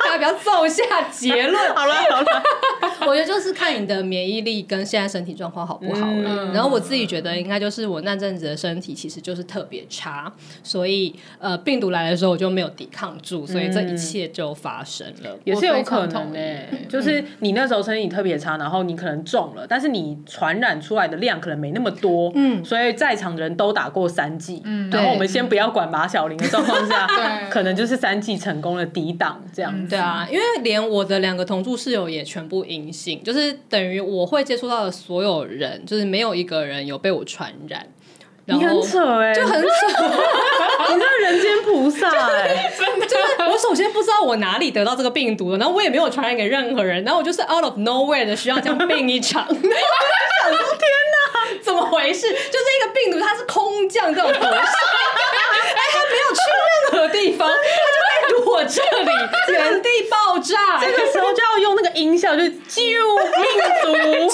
[0.05, 1.75] 大家不要奏下结论。
[1.75, 2.43] 好了好了，
[3.07, 6.07] 我觉得就是看你的免疫力跟现在身体状况好不好。
[6.07, 10.31] 嗯、然后我自己觉得应该就是我那阵子的身体其实就是特别差，
[10.63, 15.31] 所以呃病毒来的时候我就没有抵抗住，所以这一切就发生了。
[15.31, 29.89] 嗯、也是有可能的、欸，就是你那时候身体特别差，然后你可能中了，但是你传染出来的量可能没那么多，嗯，所以在场的人都打过三剂，嗯，然后我们先不要管马小玲的状况下， 对，可能就是三剂成功的抵挡这样。
[29.89, 37.87] 对啊，因为连我的两个同住室友也全部阴性，就是等于我会接触到的所有人，就是没有一个人有被我传染。
[38.47, 39.69] 你很扯哎、欸，就很扯，
[40.95, 43.07] 你是人间菩萨哎、 欸，真的。
[43.07, 49.47] 就是我首先不知道我哪里得到这个病毒的，然后我也没有传染给任何人，然后我就是 out of nowhere 的需要这样病一场。
[49.49, 52.23] 我就想说天哪，怎么回事？
[52.23, 54.57] 就是一个病毒，它是空降这种模式，哎，
[55.93, 59.13] 它没有去任何地方，它就在我这里
[59.49, 60.81] 原地爆炸。
[60.81, 64.33] 这个时候就要用那个音效，就是救命毒。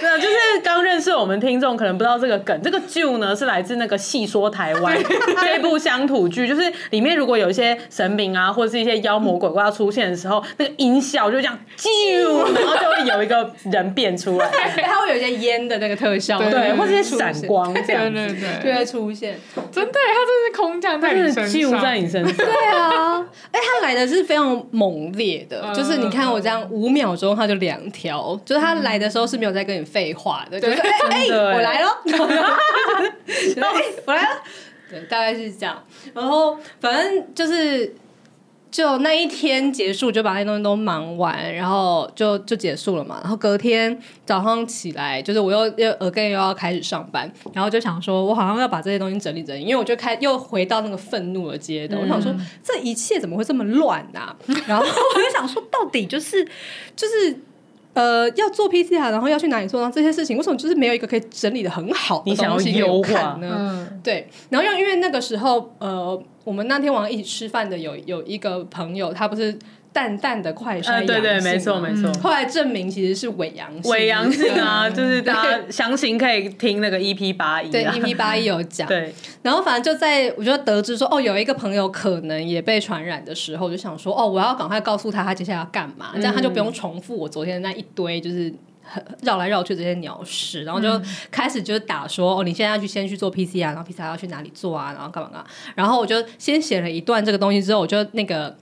[0.00, 0.34] 对啊，就是
[0.64, 4.96] 刚认识我们听众可能不知道这个梗，这个 “Ju” 呢是来自那个《戏说台湾》
[5.44, 14.48] 这部乡土剧，就是里面如果有一些神明啊，或者是一些妖魔鬼怪要出现的时候，那个音效就这样 “Ju”， 然后就会有一个人变出来，
[14.82, 19.38] 它会有一些烟的那个特效，对，对或者一些闪光这样，对对对，就会出现。
[19.70, 21.82] 真的，他真是空降在你身上。
[21.82, 23.18] 在你身上，对啊，
[23.52, 29.89] 哎，他来的是非常猛烈的，就是你看我这样五秒钟，他就两条，就是他来的时候是没有在跟你。
[29.90, 31.88] 废话的，就是哎哎，我来了，
[34.06, 34.42] 我来了，
[34.88, 35.82] 对，大概是这样。
[36.14, 37.94] 然后反正就是，
[38.70, 43.18] 就那一天结束，就把那些东西都忙完，然后就就结束了嘛。
[43.22, 52.00] 然后隔天早上起来，就是我又又 again 又要开始上班，然后就想说，我好像要把这些东西整理整理，因为我就开又回到那个愤怒的阶段。
[52.00, 54.36] 嗯、我想说，这一切怎么会这么乱啊？
[54.66, 56.44] 然后 我就想说，到底就是
[56.96, 57.38] 就是。
[57.94, 63.56] 呃，要做 PCR，然后要去哪里做，然后这些事情，为什么就是没有一个可以整理的很好的东西有看呢？
[63.58, 69.58] 嗯、对，然后又因为那个时候，呃，我们那天晚上一起吃饭的有有一个朋友，他不是。
[69.92, 72.12] 淡淡的快筛，对对，没错没错。
[72.22, 78.86] 后来证明其实是伪阳性，伪阳性啊，就是大家详情可以听那个 EP 八一， 对 EP 八一有讲。
[78.88, 88.52] 对，然后反正就在我就得知说，哦，有一个朋友可能也被传染的时候，我就想说，哦，我要赶快告诉他，他接下来要干嘛，这样他就不用重复我昨天的那一堆，就是
[89.22, 90.88] 绕来绕去这些鸟事，然后就
[91.32, 98.56] 开始就是打说，哦，你现在要去先去做 PCR，然后 PCR 要去哪里做啊，然后干嘛干嘛，然后我就先写了一段这个东西，之后我就那个。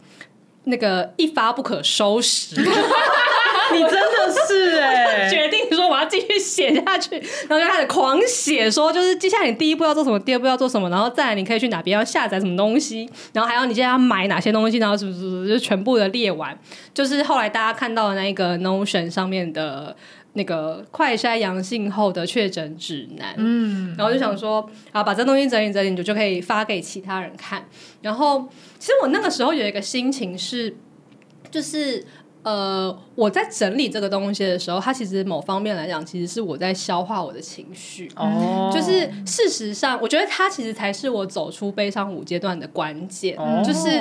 [0.68, 7.16] 那个一发不可收拾， 你真的是哎、欸，决定说我要继续写下去，
[7.48, 16.56] 然后就开始狂写，说就是接下来你第一步要做什么，第二步要做什么，然后再来你可以去哪边要下载什么东西，然后还要你现在要买哪些东西，然后是不是就全部的列完，
[16.92, 19.96] 就是后来大家看到的那个 Notion 上面的
[20.34, 27.66] 那个快筛阳性后的确诊指南，嗯，然后就想说啊，把这东西整理整理，你就就可以发给其他人看，
[28.02, 28.46] 然后。
[28.78, 30.76] 其实我那个时候有一个心情是，
[31.50, 32.04] 就是
[32.44, 38.10] 呃，我在整理这个东西的时候，它其实某方面来讲，其实是我在消化我的情绪。
[38.16, 43.36] 哦，就是事实上，我觉得它其实才是我走出悲伤五阶段的关键。
[43.36, 44.00] 哦，就是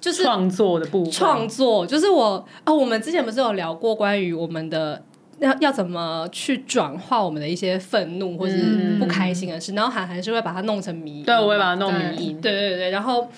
[0.00, 5.02] 就是创作的部分，创作就是我啊，我们之前不是有聊过关于我们的
[5.38, 13.28] 要要怎么去转化我们的一些愤怒或是不开心的事，嗯、然后韩寒是会把它弄成迷因，对，我会把它弄迷因，对对对，然后。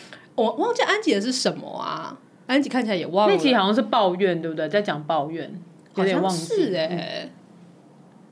[0.42, 2.16] 我忘记安吉的是什么啊？
[2.46, 3.34] 安吉看起来也忘了。
[3.34, 4.68] 那集好像是抱怨，对不对？
[4.68, 5.52] 在讲抱怨，
[5.96, 6.54] 有点忘记。
[6.54, 7.32] 是哎、欸，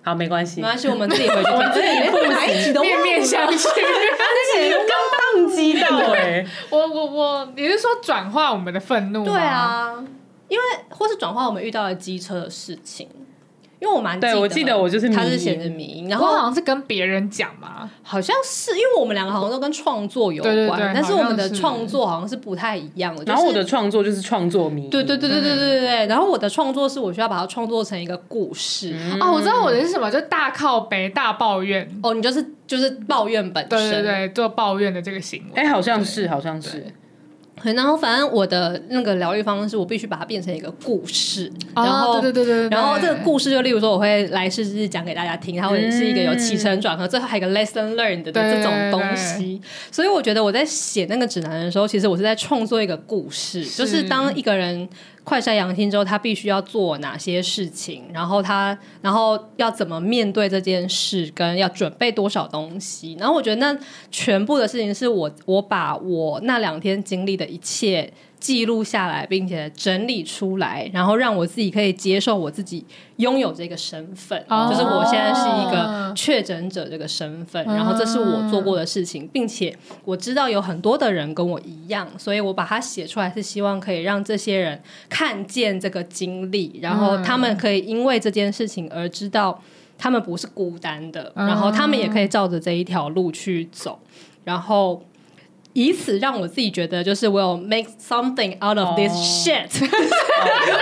[0.02, 1.50] 好，没关系，没关系，我们自己回去。
[1.50, 2.16] 我自己复
[2.46, 3.68] 习，面面相觑。
[3.76, 9.32] 那集刚宕机到哎、欸，我我我，你是说转化我们的愤怒吗？
[9.32, 10.04] 对啊，
[10.48, 13.08] 因为或是转化我们遇到的机车的事情。
[13.78, 23.22] 因为我蛮对，我记得我就是他是写的名，然后好像是跟别人讲嘛，好像是因为我们两个好像都跟创作有关，对对对，但是我们的创作好像是不太一样的。
[23.24, 26.06] 然后我的创作就是创作迷，对对对对对对对对。
[26.06, 28.94] 然后我的创作是我需要把它创作成一个故事。
[29.20, 31.86] 哦，我知道我的是什么，就大靠北大抱怨。
[32.02, 35.62] 哦，你就是就是抱怨本身，对对对，做抱怨的这个行为。
[35.62, 36.86] 哎，好像是，好像是。
[37.62, 41.50] 然后反正我的那个疗愈方式，我必须把它变成一个故事。
[41.74, 49.60] 哦、然后对对对对，然后这个故事就例如说，我会来试试讲给大家听，它会是一个有起承转合，最后还有一个 lesson learned 的这种东西。
[49.90, 54.88] 所以我觉得我在写那个指南的时候，其实我是在创作一个故事，是就是当一个人。
[55.26, 58.04] 快筛阳性之后，他必须要做哪些事情？
[58.12, 61.28] 然后他，然后要怎么面对这件事？
[61.34, 63.16] 跟要准备多少东西？
[63.18, 63.76] 然后我觉得那
[64.12, 68.12] 全部的事情是我我把我那两天经历的一切。
[68.46, 72.84] 记录下来，并且整理出来，然后让我自己可以接受我自己
[73.16, 89.60] 拥有这个身份，哦、就是我现在是一个确诊者这个身份，然后这是我做过的事情，并且我知道有很多的人跟我一样，所以我把它写出来是希望可以让这些人看见这个经历，然后他们可以因为这件事情而知道
[89.98, 93.98] 他们不是孤单的，然后他们也可以照着这一条路去走，
[94.44, 95.02] 然后。
[95.76, 99.68] 以此让我自己觉得，就是我有 make something out of this shit，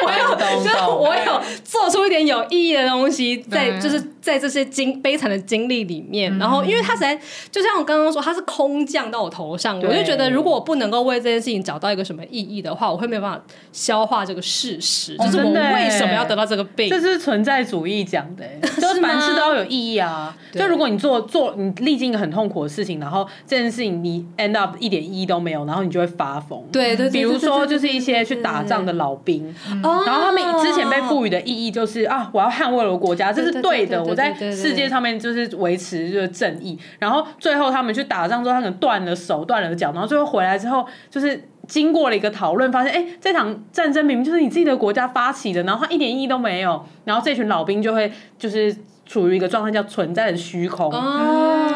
[0.06, 6.36] 我有，就是我有做出一点有意义的东西，在就是在这些经悲惨的经历里面。
[6.38, 7.18] 然后，因为他实在
[7.50, 13.40] 就像我刚刚说，他是空降到我头上，我就觉得，如果我不能够为这件事情找到一个什么意义的话，我会没有办法
[13.72, 16.88] 消化这个事实，就是我为什么要得到这个病。
[16.88, 18.44] 这是存在主义讲的，
[18.80, 20.36] 就是凡事都要有意义啊。
[20.52, 24.74] 就如果你做做你历经一个很痛苦的事情，然后这件事情你 end up。
[24.80, 26.62] 一点意义都没有，然后你就会发疯。
[26.72, 36.78] 对对，比如说就是一些去打仗的老兵，然后他们之前被赋予的意义就是啊，我要捍卫我的国家，这是对的，我在世界上面就是维持这个正义。
[36.98, 46.84] 然后最后他们去打仗之后，他可能断了手、断了脚，然后最后回来之后，就是经过了一个讨论，发现哎，这场战争明明就是你自己的国家发起的，然后它一点意义都没有。
[47.04, 48.74] 然后这群老兵就会就是
[49.04, 50.90] 处于一个状态叫存在的虚空，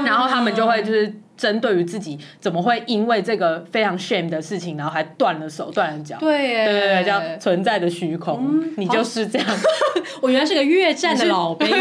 [0.05, 1.13] 然后他们就会就是。
[1.39, 6.17] 针对于自己怎么会因为这个非常 shame 的事情，然后还断了手断了脚？
[6.19, 8.39] 对耶，对对对，叫存在的虚空。
[8.43, 9.47] 嗯、你就是这样。
[10.21, 11.79] 我原来是个越战的老兵，对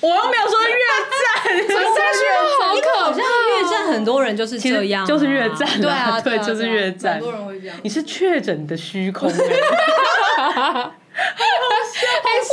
[0.00, 0.74] 我又没有说越
[1.22, 3.18] 战，存在虚空，好可怕。
[3.18, 7.14] 越战很多人就是这样，就是越战，对啊，对，就是越战。
[7.14, 7.76] 很多人会这样。
[7.82, 9.30] 你是确诊的虚空。
[11.16, 12.50] 还是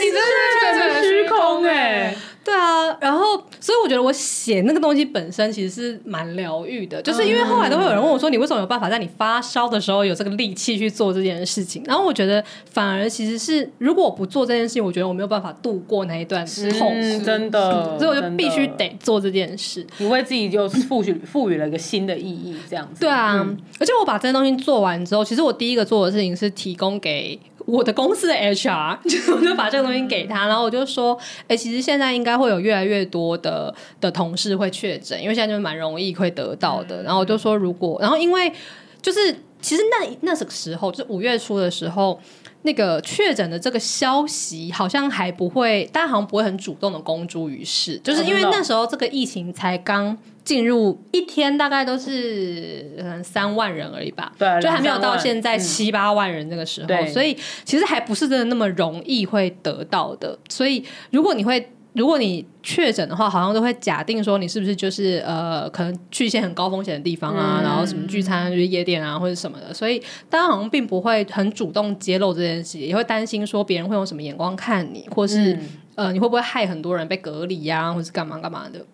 [0.00, 0.28] 你真是
[0.60, 2.14] 确诊的虚空哎。
[2.42, 11.82] 对啊，然后所以我觉得我写那个东西本身其实是蛮疗愈的，就是因为后来都会有人问我说，你为什么有办法在你发烧的时候有这个力气去做这件事情？
[11.86, 19.86] 然后我觉得反而其实是如果我不做这件事情，我觉得我没有办法度过那一段痛苦，真的，所以我就必须得做这件事。
[19.98, 23.00] 你为自己就赋予赋予了一个新的意义，这样子。
[23.00, 27.38] 对啊，嗯、而且我把这些东西做完之后，其实我第一个做的事情是提供给。
[27.70, 37.02] 我的公司的 HR 就我就把这个东西给他，然后我就说，哎、欸，其实现在应该会有越来越多的的同事会确诊，因为现在就蛮容易会得到的。
[37.02, 38.52] 然后我就说，如果，然后因为
[39.00, 42.18] 就是其实那那个时候，就是五月初的时候，
[42.62, 50.16] 那个确诊的这个消息好像还不会，大家好像不会很主动的公诸于世，就是因为那时候这个疫情才刚。
[50.42, 60.36] 进入一天大概都是嗯三万人而已吧，对，就还没有到现在七八万人那个时候，嗯、所以其实还不是真的那么容易会得到的。
[60.48, 69.98] 所以如果你会，如果你确诊的话，好像都会假定说你是不是就是呃，可能去一些很高风险的地方啊，嗯、然后什么聚餐就是夜店啊或者什么的，所以
[70.28, 75.60] 大家好像并不会很主动揭露这件事，也会担心说别人会用什么眼光看你，或是、嗯、
[75.96, 78.84] 呃你会不会害很多人被隔离呀、啊，或是干嘛干嘛的。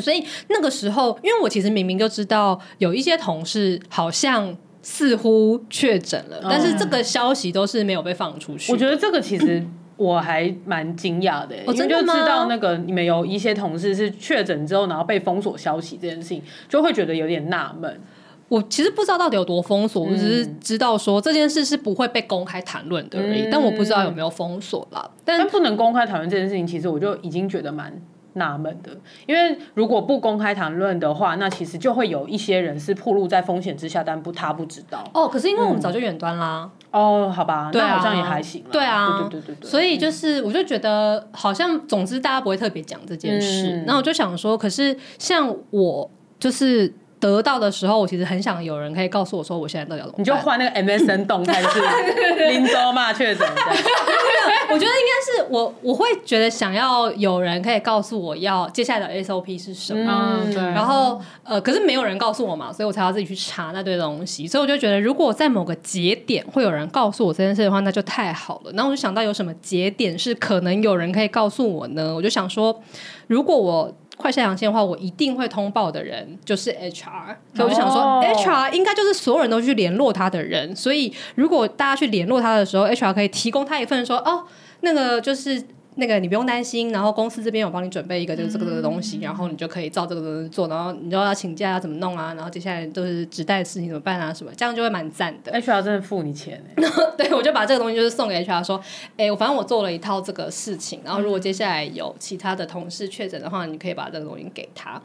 [0.00, 8.72] 所以那个时候，因为我其实明明就知道有一些同事好像似乎确诊了，嗯、但是这个消息都是没有被放出去。
[8.72, 9.64] 我觉得这个其实
[9.96, 18.00] 我还蛮惊讶的，我真就知道那个你们有一些同事是确诊之后，然后被封锁消息这件事情，就会觉得有点纳闷。
[18.48, 25.10] 我其实不知道到底有多封锁，我只是知道说这件事是不会被公开谈论的而已，嗯、但我不知道有没有封锁啦。
[25.24, 27.92] 但，但不能公开谈论这件事情，其实我就已经觉得蛮。
[28.38, 28.90] 纳闷的，
[29.24, 35.02] 因为如果不公开谈论的话，那其实就会有一些人是暴露在风险之下，但不他不知道。
[35.14, 36.70] 哦，可是因为我们早就远端啦。
[36.70, 38.64] 嗯、哦，好吧，对啊、那好像也还行。
[38.72, 39.70] 对啊，对对对对对。
[39.70, 43.82] 所以就是，我就觉得好像，总之大家不会特别讲这件事。
[43.86, 46.92] 那、嗯、我就想说，可是像我就是。
[47.26, 50.20] 得到的时候，我其实很想有人可以告诉我说，我现在到底要怎么办？
[50.20, 53.46] 你就换那个 MSN 动态，是林州嘛确诊。
[54.68, 60.40] 我觉得应该是我，我会觉得想要有人可以告诉我要接下来的 SOP 是什么。
[60.44, 60.62] 嗯，对。
[60.62, 64.46] 然后呃，可是没有人告诉我嘛，所以我才要自己去查那堆东西。
[64.46, 68.72] 所以我就觉得，如果在某个节点会有人告诉我这件事的话，那就太好了。
[68.72, 72.14] 然后我就想到有什么节点是可能有人可以告诉我呢？
[72.14, 72.82] 我就想说，
[73.28, 73.94] 如果我。
[74.16, 84.44] 快下阳线的话，我一定会通报的人就是 HR，所以我就想说、哦、HR 应该就是所有人都去联络他的人，所以如果大家去联络他的时候，HR 可以提供他一份说哦，
[84.80, 85.62] 那个就是。
[85.98, 95.52] 那个你不用担心，然后公司这边有帮你准备一个这个这个这个东西，嗯、然后你就可以照这个东西做，然后你就要请假要怎么弄啊，然后接下来都是纸袋的事情怎么办啊什么，这样就会蛮赞的。
[95.52, 96.84] HR 真的付你钱哎，
[97.16, 98.80] 对，我就把这个东西就是送给 HR 说，
[99.16, 105.00] 哎，我反正我做了一套这个事情，然后如果接下来有其他的同事确诊的话，你可以把这个东西给他，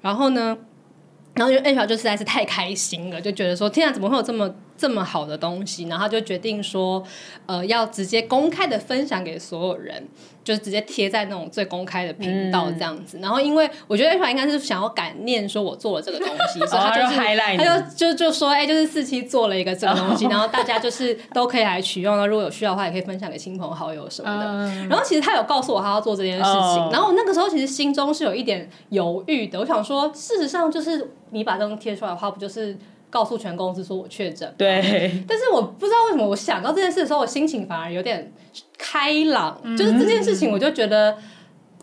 [0.00, 0.58] 然后呢，
[1.34, 4.52] 然后就 HR 就实在是太开心了，就觉得说天啊，怎么会有这么。
[4.82, 7.00] 这么好的东西，然后就决定说，
[7.46, 10.08] 呃，要直接公开的分享给所有人，
[10.42, 13.18] 就是直接贴在那种最公开的频道这样子。
[13.18, 17.24] 嗯、然后，因为我觉得 HR 应该是想要感念说我做了这个东西， 所以他就是、哦、
[17.56, 22.16] 他就就就说，哎、欸，就是四期做了一个这个东西，哦、 然后大家就是都可以来取用。
[22.16, 24.44] 那如果有需要的话，也可以分享给亲朋好友什么的。
[24.44, 29.60] 嗯、然后，其实他有告诉我他要做这件事情，哦、然后我那个时候其实心中是有一点犹豫的。
[29.60, 32.76] 我想说，事实上就是你把这东西贴出来的话，不就是？
[33.12, 38.32] 告诉全公司说我确诊，对，但是我不知道为什么我想到这件事的时候，我心情反而有点
[38.76, 41.16] 开朗，嗯、就是这件事情，我就觉得。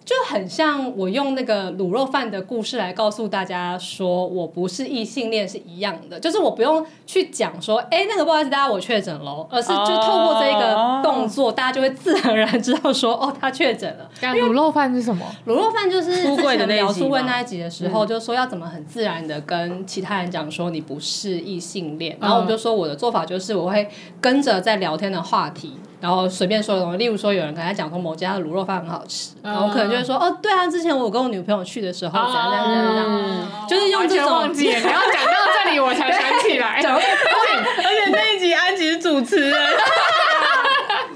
[0.06, 14.10] 就很像我用那个卤肉饭的故事来告诉大家说，我不是异性恋是一样的，就是我不用去讲说，哎，那个不好意思，大家我确诊了，而是就透过这个动作，大家就会自然而然知道说，哦，他确诊了。
[14.22, 15.26] 卤肉饭是什么？
[15.46, 23.88] 卤肉饭就是之前描述问那一集的时候，就说要怎么很自然的跟其他人讲说你不是异性恋，然后我就说我的做法就是我会
[24.20, 25.74] 跟着在聊天的话题。
[26.02, 35.32] 然后随便说的东西，例如说有人跟他讲说某家的卤肉饭很好吃，然后我可能就会说哦，对啊，之前我跟我女朋友去的时候，怎样怎样怎样，就是用这种忘记，然后讲到
[35.64, 39.60] 这里我才想起来， 而且那一集安吉是主持人。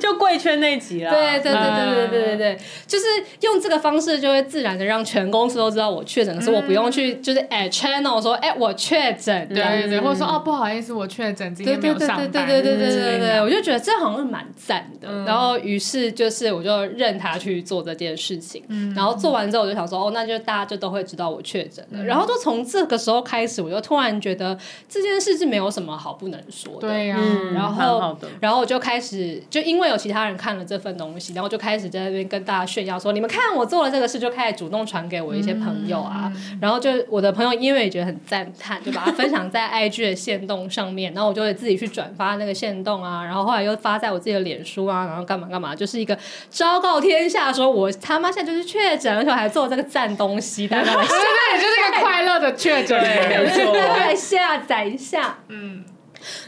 [0.04, 3.06] 就贵圈那集了，对对对对对对对对，就是
[3.40, 18.62] 用这个方式就会自然的让全公司都知道我确诊，可是我不用去就是 at channel 说哎我确诊，对对对，或者说哦不好意思我确诊，今天没有上班，对对对对对对对对，我就觉得这好像是蛮赞的，然后于是就是我就任他去做这件事情，
[18.94, 24.58] 然后做完之后我就想说哦那就大家就都会知道我确诊了，然后就从这个时候开始，我就突然觉得
[24.90, 27.18] 这件事是没有什么好不能说的，对呀，
[27.54, 36.32] 然后然后我就开始就因为有其他人看了这份东西，然后就开始在那边跟大家炫耀说：“你们看我做了这个事，就开始主动传给我一些朋友啊。
[36.36, 41.14] 嗯”然后就我的朋友因为也觉得很赞叹，就把它分享在 IG 的线动上面。
[41.14, 46.18] 然后我就会自己去转发那个线动啊， 然后后来又发在我自己的脸书啊，然后干嘛干嘛，就是一个
[46.50, 55.84] 昭告天下，说我他妈现在就是确诊，而且我还做这个赞东西，大家来下，对，就是一个快乐的确诊，没错， 来下载一下，嗯。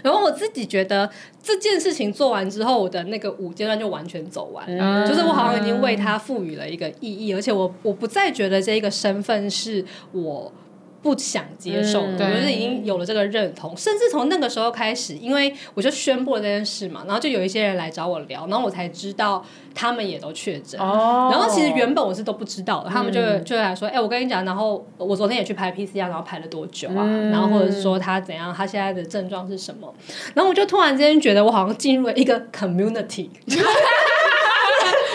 [0.03, 1.09] 然后我自己觉得
[1.41, 10.51] 这件事情做完之后，我的那个五阶段就完全走完，嗯、就是我好像已经为他赋予了一个意义，而且我我不再觉得这一个身份是我。
[11.05, 19.45] 不想接受，我就是已经有了这个认同，甚至从那个时候开始，因为我就宣布了这件事嘛，然后就有一些人来找我聊，然后我才知道
[19.75, 20.81] 他们也都确诊。
[20.81, 27.05] 哦然后其实原本我是都不知道的，他们就就来说，哎，我跟你讲，然后我昨天也去拍 PCR，然后拍了多久啊？
[27.31, 29.93] 然后或者是说他怎样，他现在的症状是什么？
[30.33, 33.29] 然后我就突然之间觉得我好像进入了一个 community。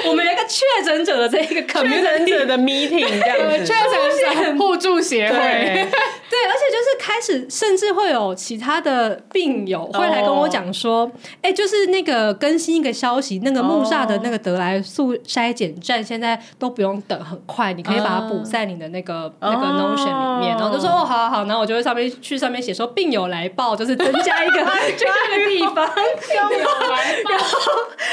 [0.08, 11.10] 我们有一个确诊者的这一个确诊者的 meeting 这样子，确诊者互助协会，对，而且就是开始，甚至会有其他的病友会来跟我讲说，
[11.42, 24.58] 哎，就是那个更新一个消息，那个木栅的那个得来速筛检站现在都不用等，很快，你可以把它补在你的那个那个 Notion 里面，然后就说哦，好好好，然后我就会上面去上面写说病友来报，就是增加一个
[24.96, 25.84] 这个地方，
[26.34, 27.72] 然后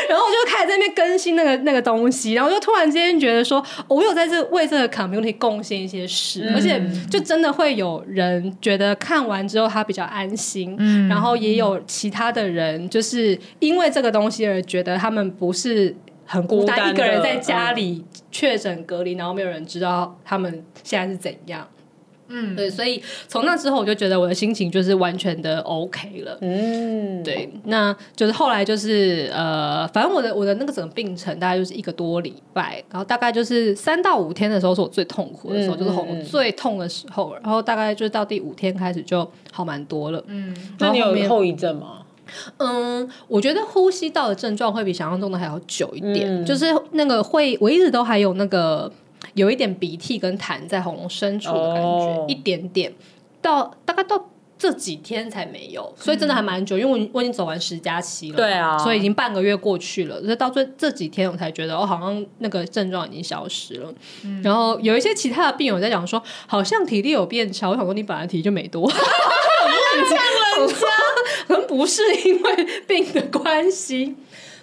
[0.09, 1.76] 然后我就开始在那边更新那个那个。
[1.81, 21.67] 东西，然后就突然之间觉得说，我有在这为这个 community 贡献一些事，嗯、而且就真的会有人觉得看完之后他比较安心，嗯、然后也有其他的人就是因为这个东西而觉得他们不是很孤单，一个人在家里确诊隔离，然后没有人知道他们现在是怎样。
[22.29, 26.37] 嗯，对，所以从那之后，我就觉得我的心情就是完全的 OK 了。
[26.41, 40.21] 嗯，对，那就是后来就是呃，反正我的我的那个整个病程大概就是一个多礼拜，然后大概就是三到五天的时候是我最痛苦的时候，嗯、就是喉咙最痛的时候，然后大概就是到第五天开始就好蛮多了。
[40.27, 42.03] 嗯，那你有后遗症吗？
[42.57, 48.91] 嗯，我觉得呼吸道的症状会比想象中的还要久一点，嗯、就是那个会我一直都还有那个。
[49.37, 52.29] 有一点鼻涕跟痰在喉咙深处的感觉，oh.
[52.29, 52.91] 一点点，
[53.41, 63.93] 到大概到这几天才没有，所以真的还蛮久，因为我我已经走完十加期了，对啊，所以已经半个月过去了，所以到这这几天我才觉得，我好像那个症状已经消失了。
[64.23, 70.25] 嗯、然后有一些其他的病友在讲说，好像体力有变差，我想说你本来体力就没多，这样
[70.57, 70.75] 人家
[71.47, 74.15] 可能不是因为病的关系，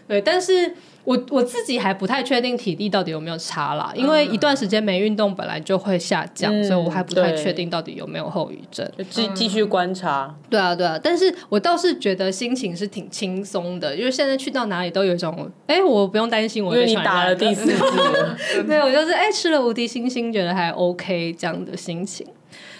[0.08, 0.74] 对，但是。
[1.04, 8.88] 我我自己还不太确定体力到底有没有差啦，因为一段时间没运动本来就会下降，嗯、所以我还不太确定到底有没有后遗症。
[9.10, 10.34] 继继续观察、嗯。
[10.50, 17.72] 对啊，对啊，但是我倒是觉得心情是挺轻松的，因为现在去到哪里都有一种，哎，我不用担心我，因为你打了第四剂，
[18.66, 22.26] 对，我就是哎吃了无敌星星，觉得还 OK 这样的心情。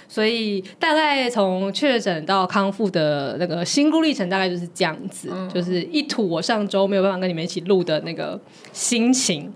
[0.09, 8.41] 所以大概从确诊到康复的那个心路历程，大概就是这样子，嗯、就是一吐我上周没有办法跟你们一起录的那个
[8.73, 9.53] 心情。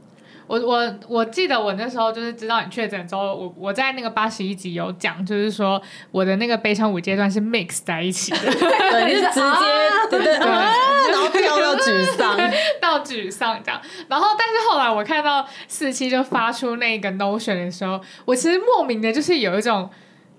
[0.46, 5.78] 我我我记得我那时候就是知道你确诊之后，我我在那个八十一集有讲，就是说
[6.10, 12.34] 我的那个悲伤五阶段是 mix 在一起的， 对，你是直接、啊、对对对，然后跳到沮丧，
[12.80, 13.78] 到沮丧这样。
[14.08, 19.90] 然后但是后来我看到四七就发出那个 notion 的时候，我其实莫名的就是有一种。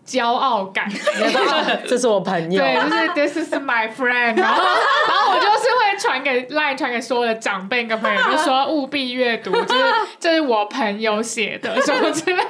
[0.10, 0.90] 骄傲感，
[1.88, 9.84] 这是我朋友，对，就是 This is my friend，然后，然后我就是会传给 Line 传给所有的长辈跟朋友，就说务必阅读，就是
[10.20, 12.44] 这是我朋友写的什么之类，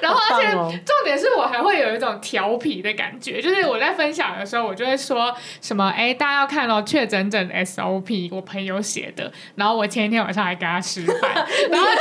[0.00, 11.30] 然后而且重点是我还会有一种调皮的感觉，就是我在分享的时候，我就会说什么，哎，大家要看哦，确诊诊 SOP，我朋友写的，然后我前一天晚上还给他吃饭，
[11.70, 12.00] 然后就。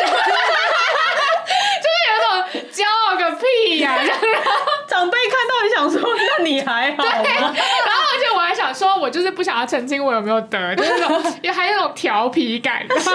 [2.72, 4.02] 骄傲个屁呀、啊！
[4.02, 4.52] 然后
[4.88, 7.56] 长辈看到也想说，那你还好吗？
[8.70, 12.86] 想说，我就是不想要澄清我有没有得，就是那种也还有那种调皮感。
[13.00, 13.12] 笑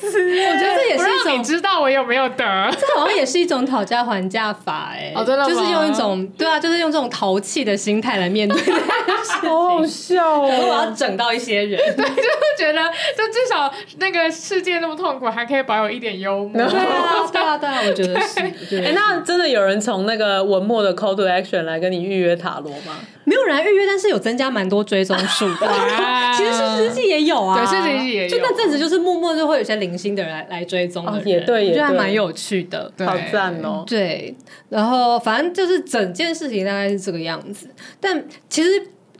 [0.00, 0.06] 死！
[0.08, 5.14] 我觉得这也是一种你知道我有没有得，这好像也是一种讨价还价法哎、欸。
[5.14, 5.44] 哦，真的？
[5.46, 8.58] 就是用一种对啊，就是用这种淘气的心态来面对。
[9.42, 10.48] 好好笑哦！
[10.48, 12.80] 我要整到一些人， 对，就是觉得
[13.16, 16.52] 就至少那个世界那么痛苦，还可以保有一点幽默。
[16.52, 18.40] 对啊，对啊，对啊，我觉得是。
[18.40, 22.98] 哎、欸，那真的有人从那个文末的 call to action 来跟你预约塔罗吗？
[23.26, 25.68] 没有人来预约，但是有增加蛮多追踪数的。
[26.34, 28.30] 其实是实际也有啊，对，是日记也有。
[28.30, 33.84] 就那阵子，就是默默就会有些零星的人来来追踪的人，哦、也对，也对，我觉得还蛮有趣的，对好赞哦。
[33.86, 34.34] 对，
[34.68, 37.68] 然后反正就是整件事情大概是这个样子，
[38.00, 38.70] 但其实。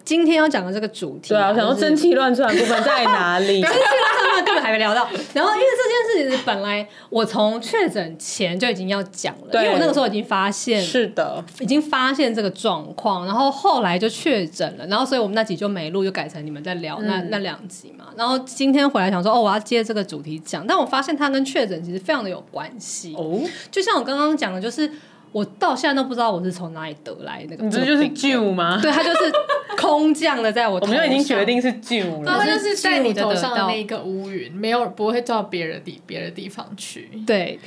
[0.07, 3.61] 今天要讲的这个主题，对啊，我想说蒸汽乱窜的部分在哪里？
[3.61, 5.09] 蒸汽乱窜根本还没聊到。
[5.35, 18.05] 然后因为这件事情是本来我从确诊前就已经要讲了，因为我那个时候已经发现，是的，已经发现这个状况，然后后来就确诊了，然后所以我们那集就没录，就改成你们在聊那、嗯、那两集嘛。
[18.17, 23.41] 然后今天回来想说，哦，我要接这个主题讲，但我发现它跟确诊其实非常的有关系哦。
[23.73, 24.89] 就像我刚刚讲的，就是。
[25.37, 28.81] 我到现在都不知道我是从哪里得来那个，你这就是旧吗？
[28.81, 29.31] 对，它就是
[29.77, 30.97] 空降的，在我 头上。
[30.97, 32.39] 我们就已经决定是旧了。
[32.39, 37.11] 它就是在你头上的那个乌云，没有不会到别的地别的地方去。
[37.27, 37.61] 对。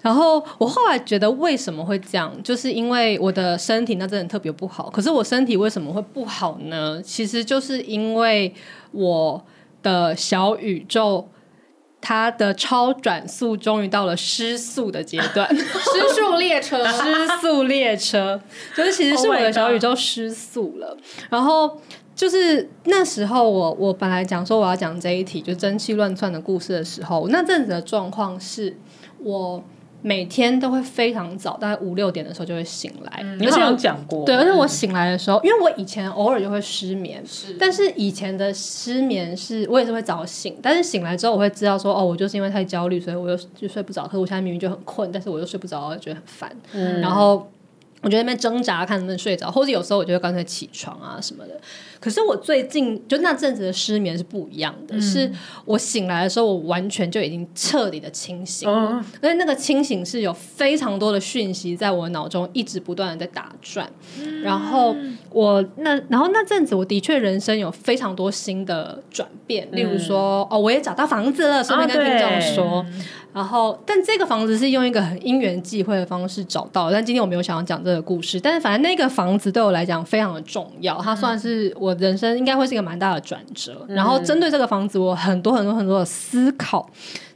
[0.00, 4.88] 然后我后来觉得为什么会这样，就是因为我的身体那真的特别不好。
[4.88, 6.98] 可是我身体为什么会不好呢？
[7.04, 8.54] 其实就是因为
[8.92, 9.44] 我
[9.82, 11.28] 的小宇宙。
[12.02, 18.38] 它的超转速终于到了失速的阶段，失速列车， 失速列车，
[18.76, 20.88] 就是其实是我的小宇宙失速了。
[20.88, 20.98] Oh、
[21.30, 21.80] 然后
[22.14, 28.76] 就是那时候我，我我本来讲说我要讲这一题，就蒸汽乱窜的故事的时候，那阵子的状况是
[29.22, 29.64] 我。
[30.02, 33.20] 每天都会非常早，大概五六点的时候就会醒来。
[33.22, 44.04] 嗯、你好像讲过，对，而且我醒来的时候，因为我以前偶尔就会失眠，是，但是以前的失眠是我也是会早醒，但是醒来之后我会知道说，哦，我就是因为太焦虑，所以我又就睡不着。
[44.04, 46.56] 可是我现在明明就很困，但是我又睡不着，我觉得很烦。
[46.72, 47.48] 嗯、然后
[48.02, 51.58] 我就在那边挣扎，看能不能睡着，或者有时候我就会干脆起床啊什么的。
[52.00, 55.30] 可是我最近就那阵子的失眠是不一样的，嗯、是
[55.64, 63.88] 我醒来的时候，我完全就已经彻底的清醒了，嗯、因为那个清醒是有非常多的讯息在我脑中一直不断的在打转，
[64.18, 64.96] 嗯、然后
[65.30, 72.78] 我那然后那阵子我的确人生有非常多新的转变，嗯、例如说哦，我也找到房子了，顺便跟听众说。
[72.80, 72.86] 啊
[73.32, 76.90] 然后，但这个房子是用一个很因缘际会的方式找到。
[76.90, 78.38] 但今天我没有想要讲这个故事。
[78.38, 83.86] 但是，反正那个房子对我来讲非常的重要，它算是我人生应该会是一个蛮大的转折。
[83.88, 86.88] 然后，针对这个房子，我很多很多很多的思考。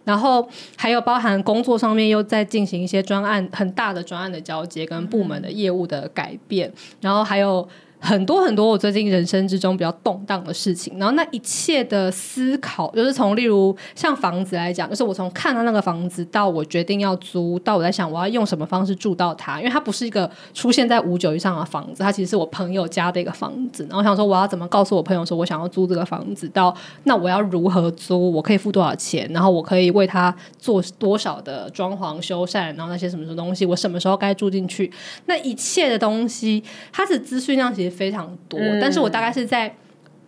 [0.05, 6.73] 然后，还有包含工作上面又在进行一些专案，很大的专案的交接跟部门的业务的改变。
[7.01, 7.67] 然后还有。
[8.07, 23.83] 很多很多我最近人生之中比较动荡的事情，然后那一切的思考，就是从例如像房子来讲，就是我从看到那个房子到我决定要租，到我在想我要用什么方式住到它，因为它不是一个出现在五九以上的房子，它其实是我朋友家的一个房子。
[23.91, 34.93] 然后我想说我要怎么告诉我朋友说我想要租这个房子，到那我要如何租，我可以付多少钱，然后我可以为它做多少的装潢修缮，然后那些什么什么东西，我什么时候该住进去，
[35.25, 39.75] 那一切的东西，它是资讯量其实非常多，嗯、但是我大概是在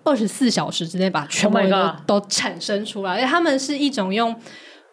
[0.05, 4.35] 二十四小时之内把 全部都、oh、都产生出来，而且他们是一种用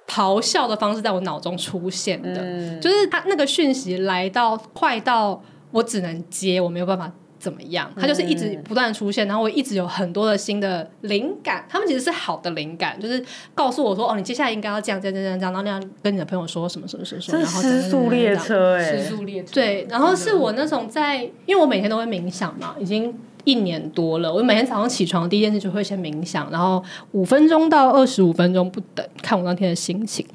[0.07, 7.11] 咆哮的方式在我脑中出现的，嗯、就是他那个讯息来到快到我只能接，我没有办法。
[7.45, 7.87] 怎么样？
[7.95, 11.63] 他就是一直不断出现，然后我一直有很多的新的灵感。
[11.69, 13.23] 他们其实是好的灵感，就是
[13.53, 17.37] 告诉我说：“哦，你接下来应该要这样这样这样这样。”然后那样跟你的朋友说什么什么什么什么。
[17.37, 19.53] 然后失速列车，哎，失速列车。
[19.53, 24.33] 对，然后是我那种在，因为我每天都会冥想嘛，已经一年多了。
[24.33, 30.25] 我每天早上起床第一件事就会先冥想，然后五分钟到二十五分钟不等，看我那天的心情。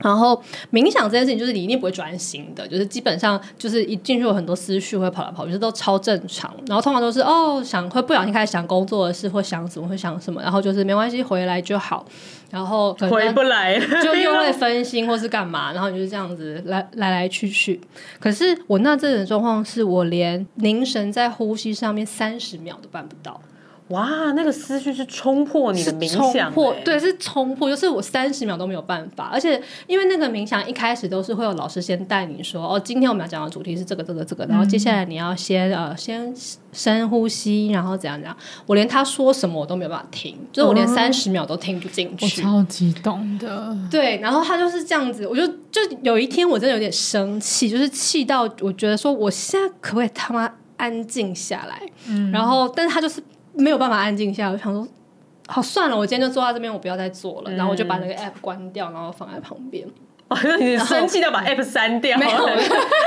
[0.00, 0.42] 然后
[0.72, 6.54] 冥想这件事情，就是你一定不会专心的，就是基本上就是一进去有很多思绪会跑来跑去，都超正常。
[6.66, 12.04] 然后通常都是哦想会不小心开始想工作的事，或想什么会想什么，然后就是没关系，回来就好。
[12.50, 17.80] 然后回不来就又会分心或是干嘛，然后就是这样子来来来去去。
[18.18, 23.40] 可是我那阵的状况是我连凝神在呼吸上面三十秒都办不到。
[23.90, 29.28] 哇，那个思绪是冲破你的冥想，冲破，对，是冲破，就是我三十秒都没有办法。
[29.32, 36.32] 而且因为那个冥想一开始都是会有老师先带你说，哦，今天我们要讲的主题是这个这个这个，然后接下来你要先呃先
[36.72, 38.36] 深呼吸，然后怎样怎样。
[38.66, 42.42] 我连他说什么我都没有办法听，就是我连三十秒都听不进去。
[42.42, 43.76] 我超激动的。
[43.90, 51.82] 对，然后他就是这样子，我就就有一天我真的有点生气，就是气到我觉得说，我现在可不可以他妈安静下来？
[52.06, 53.20] 嗯，然后但是他就是。
[53.60, 54.86] 没有办法安静下来，我想说，
[55.46, 57.50] 好算了，我今天就坐在这边，我不要再做了。
[57.50, 59.86] 嗯、然后我就把那个 app 关掉，然后放在旁边。
[60.28, 62.16] 哦， 你生气的把 app 删掉？
[62.20, 62.48] 没有，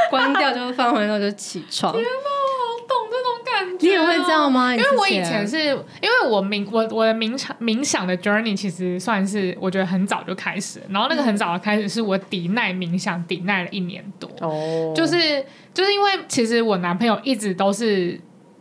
[0.09, 1.93] 关掉就放回，然后就起床。
[1.93, 3.87] 天哪，我好懂这种感觉。
[3.87, 4.75] 你也会这样吗？
[4.75, 14.29] 因为我以前是因为我冥我我的冥想冥想的 journey 其实算是我觉得很早就开始，然后那个很早的开始是我抵耐冥想抵耐了一年多。
[14.41, 18.19] 哦，就是就是因为其实我男朋友一直都是。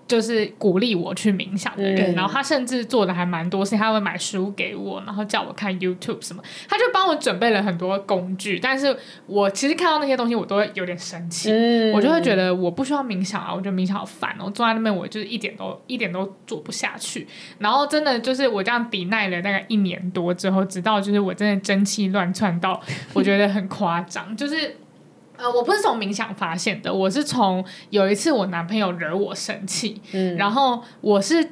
[0.08, 8.58] 就是鼓励我去冥想的人，嗯、然后他甚至做的还蛮多事情，他会买书给我，然后叫我看 YouTube 什么，他就帮我准备了很多工具。
[8.60, 8.94] 但是
[9.26, 17.26] 我其实看到那些东西，我都会有点生气，嗯、我就会觉得我不需要冥想啊，我觉得冥想好烦哦，我坐在那边我就是一点都一点都做不下去。
[17.58, 22.78] 然后真的就是我这样抵耐了大概一年多之后，直到就是我真的真气乱窜到，
[23.14, 24.76] 我觉得很夸张，就是。
[25.42, 31.44] 呃，我不是从冥想发现的，我是从有一次我男朋友惹我生气，嗯，然后我是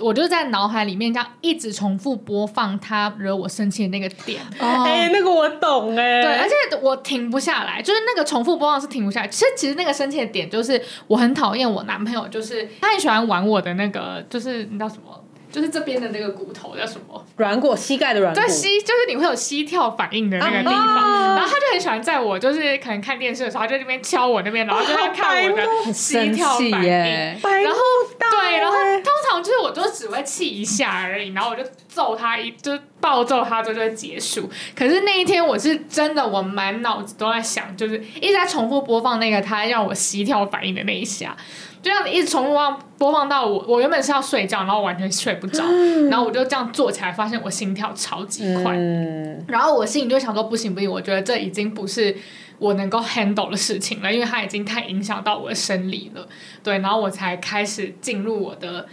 [0.00, 9.28] 我就在脑海里面这样一直重复播放他惹我生气的那个点，哎，那个我懂哎，对，而且我停不下来，就是那个重复播放是停不下来。
[9.28, 15.22] 其实其实那个生气的点就是我很讨厌我男朋友，就是他很喜欢玩我的那个，就是你知道什么？
[15.56, 17.24] 就是这边的那个骨头叫什么？
[17.38, 18.38] 软骨，膝盖的软骨。
[18.38, 20.74] 对，膝就是你会有膝跳反应的那个地方。
[20.76, 26.90] 啊、然后他就很喜欢在我就是可能看电视的时候，他就在那边敲我那边，然后就在看我的膝跳反应。
[26.90, 27.80] 然后
[28.18, 34.48] 对，然后通常就是我就只会气一下而已，然后我就揍他一，就暴揍他之后就会结束。
[34.74, 41.36] 可是那一天我是真的，我满脑子都在想，就是一直在重复播放那个他让我膝跳反应的那一下。
[41.82, 52.16] 就这样子一直重复播放到我，我原本是要睡觉，然后完全睡不着，嗯、然后我就这样坐起来，发现我心跳超级快，嗯、然后我心里就想说不行不行，我觉得这已经不是
[52.58, 56.26] 我能够 handle 的事情了，因为它已经太影响到我的生理了，
[56.64, 58.88] 对，然后我才开始进入我的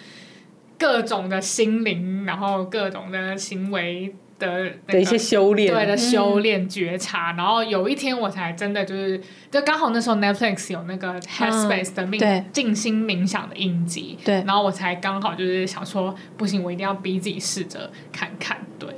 [0.83, 4.13] 各种的心灵，然后各种的行为。
[4.39, 12.19] 的、那个、的一些修炼，对的修炼觉察，嗯、然后有一天我才真的就是，就刚好那时候 Netflix 有那个 Headspace 的命
[12.51, 18.89] 静、嗯、心冥想的影集，对，然后我才刚好就是想说，不行，我一定要逼自己试着看看，对，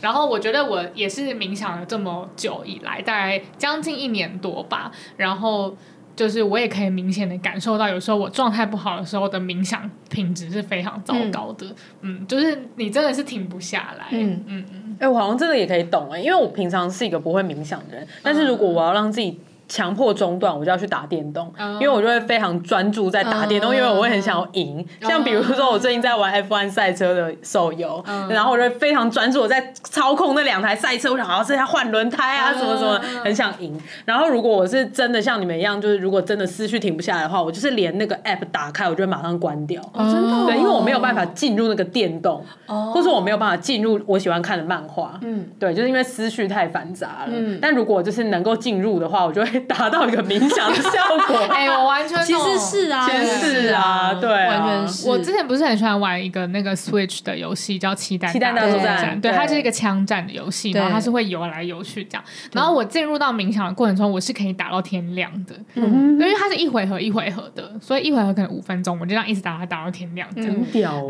[0.00, 5.76] 然后我觉得我也是冥想了这么久以来，大概将近一年多吧，然后。
[6.18, 11.64] 就是我也可以明显的感受到，有时候我状态不好的时候的冥想品质是非常糟糕的。
[12.00, 14.06] 嗯，嗯，就是你真的是停不下来。
[14.10, 14.96] 嗯嗯嗯。
[14.98, 19.38] 哎、欸，我好像真的也可以懂哎，因为我平常是一个不会冥想的人，但是如果我要让自己
[19.68, 24.84] 强迫中断，我就要去打电动，因为我就会非常专注在打电动，因为我会很想要赢。
[25.02, 33.78] 像比如说，我最近在玩 F1 赛车的手游，然后我就会非常专注我在操控那两台赛车，我想要这下换轮胎啊，什么什么，很想赢。
[34.06, 39.82] 然后如果我是真的像你们一样，就是如果真的思绪停不下来的话，我就是连那个 App 打开，我就会马上关掉。
[39.94, 40.46] 真的？
[40.46, 45.18] 对，因为我没有办法进入那个电动，或者我没有办法进入我喜欢看的漫画。
[45.22, 47.32] 嗯，对，就是因为思绪太繁杂了。
[47.32, 49.57] 嗯，但如果就是能够进入的话，我就会。
[49.60, 53.26] 达到一个冥想的效果， 哎、欸，我完全其实是啊，其实
[53.62, 55.08] 是啊，对啊，完全是。
[55.08, 62.24] 我之前不是很喜欢玩一个那个 Switch 的游戏，叫《期待期待大作战》，对，它是一个枪战的游戏，然后它是会游来游去这样。
[62.52, 70.28] 然后我进入到冥想的过程中，我是可以打到天亮的，嗯，因为它是一回合一回合的，所以一回合可能五分钟，我就这样一直打它打到天亮。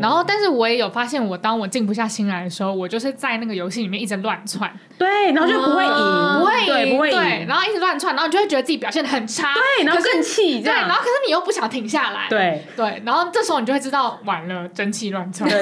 [0.01, 12.65] 然后，但是我也有发现，我当我静不下心来的时候，我就是在那个游戏里面一直乱窜，对，然后就不会赢，不会赢，不会赢，然后一直乱窜，然后你就会觉得自己表现的很差，对，然后更气，对，然后可是你又不想停下来，对。
[12.75, 15.49] 对，然后这时候你就会知道完了，真气乱窜。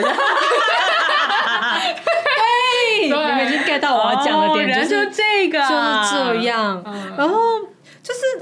[2.99, 5.73] 对，你们已经 get 到我要讲的点，就是这个，就是
[6.13, 6.83] 这样，
[7.17, 7.66] 然后。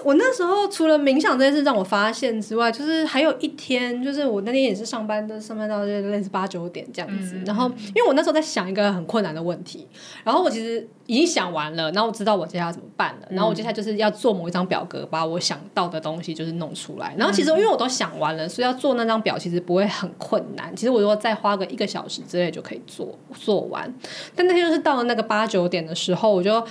[0.06, 7.36] 就是我那时候除了冥想这件事让我发现之外，就是还有一天，就是我那天也是上班的，上班到就类似八九点这样子。
[7.36, 9.88] 嗯、然后因为我那时候在想一个很困难的问题，
[10.24, 13.28] 然后我其实已经想完了，然后我知道我接下来怎么办了。
[13.32, 17.16] 然后我接下来就是要做某一张表格，把我想到的东西就是弄出来。
[17.18, 20.76] 然后其实因为我都想完了，所以要做那张表其实不会很困难。
[20.76, 23.92] 其实我如果再花个一个小时之类就可以做做完。
[24.36, 26.64] 但那天就是到了那个八九点的时候，我就。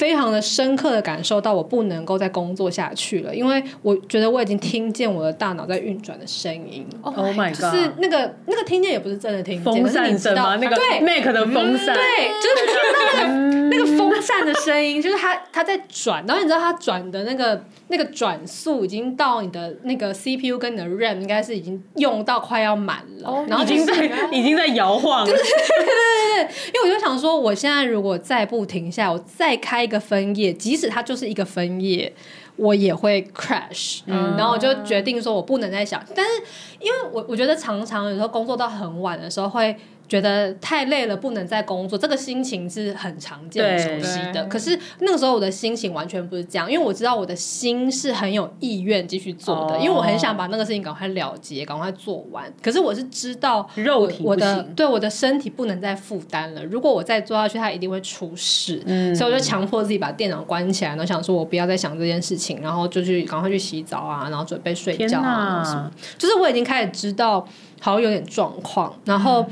[0.00, 6.86] 非常的深刻的感受到我不能够再工作下去了，因为我觉得我已经听见我的大脑在运转的声音。
[7.02, 7.70] Oh my god！
[7.70, 10.56] 就是那个那个听见也不是真的听见，风扇声吗？
[10.56, 12.78] 那个对，Mac 的风扇，对，就是
[13.12, 13.28] 那个
[13.68, 23.92] 那个风扇的声音，就是它它在转，然后你知道它转的那个那个转速已经到你的那个 CPU 跟你的 RAM 应该是已经用到快要满了，然后已经在
[24.32, 25.26] 已经在摇晃了。
[25.26, 29.89] 对对对对对，因为我就想说，我现在如果再不停下，我再开。
[29.90, 32.12] 一个分页，即使它就是一个分页，
[32.54, 36.00] 我也会 crash，嗯，然后我就决定说，我不能再想。
[36.14, 36.42] 但是，
[36.78, 39.76] 因为我我觉得常常有时候工作到很晚的时候会。
[40.10, 44.44] 觉得太累了，不能再工作，这个心情是很常见、很熟悉的。
[44.46, 52.52] 可是那个时候我的心情完全不是这样，因为我知道我的心是很有意愿继续做的，哦、因为我很想把那个事情赶快了结、赶快做完。
[52.60, 58.82] 可是我是知道肉体我的对我的身体不能再负担了，如果我再做下去，它一定会出事。
[58.86, 65.88] 嗯，所以我就强迫自己把电脑关起来，然后想说我不要再想这件事情，然后就去赶快去洗澡啊，然后准备睡觉啊什么。
[66.18, 67.46] 就是我已经开始知道
[67.80, 69.46] 好像有点状况，然后。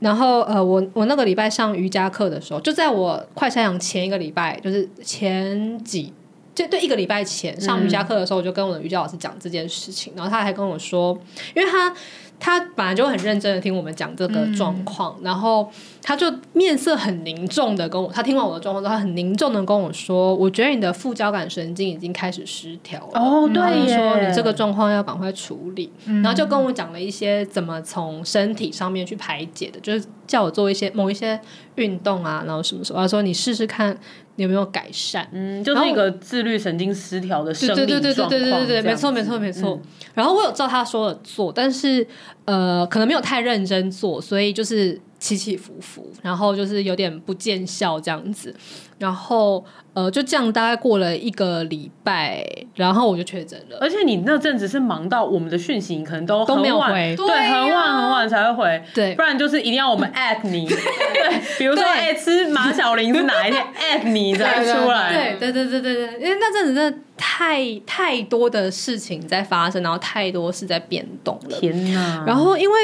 [0.00, 6.12] 然后呃，我我那个礼拜上瑜伽课的时候，就在我快筛阳前一个礼拜，就是前几
[6.54, 11.18] 就对一个礼拜前上瑜伽课的时候，我就跟我的瑜伽老师讲这件事情，然后他还跟我说，
[11.54, 11.94] 因为他。
[12.38, 15.70] 他本来就很认真的听我们讲这个状况，嗯、然后
[16.02, 31.40] 他就面色很凝重的跟我，他听完我的状况之后，他很凝重的跟我说：“我觉得你的副交感神经已经开始失调了。”哦，对，说你这个状况要赶快处理，嗯、然后就跟我讲了一些怎么从身体上面去排解的，就是叫我做一些某一些
[31.76, 33.96] 运动啊，然后什么什么，他说你试试看。
[34.36, 35.26] 有没有改善？
[35.32, 37.74] 嗯就那个自律神经失调的生理
[38.14, 39.80] 状况对对对没错没错没错。
[40.14, 42.06] 然后我有照他说的做但是
[42.44, 48.54] 呃可能没有太认真做所以就是起起伏伏然后就是有点不见效这样子。
[48.98, 52.44] 然后呃，就这样大概过了一个礼拜，
[52.74, 53.78] 然后我就确诊了。
[53.80, 63.64] 而且你那阵子是忙到我们的讯息可能都很晚，都没有回，对，很晚很晚才会回，对，不然就是一定要我们 at 你， 对，比如说哎，吃马小玲是哪一天？
[64.00, 72.22] at 你才出来，对对对对对对，因为那阵子真的太太多的事情在发生，然后太多事在变动了，天哪！
[72.26, 72.76] 然后因为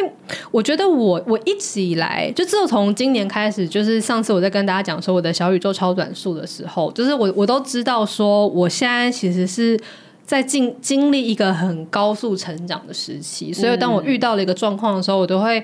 [0.50, 9.78] 我觉得我我一直以来，就自从今年开始，就是上次我在跟大家讲说我的小宇宙超短数的时候，就是我我都知道说，我现在其实是
[10.24, 15.62] 在经经历一个很高速成长的时期，所以当我遇到了一个状况的时候，我都会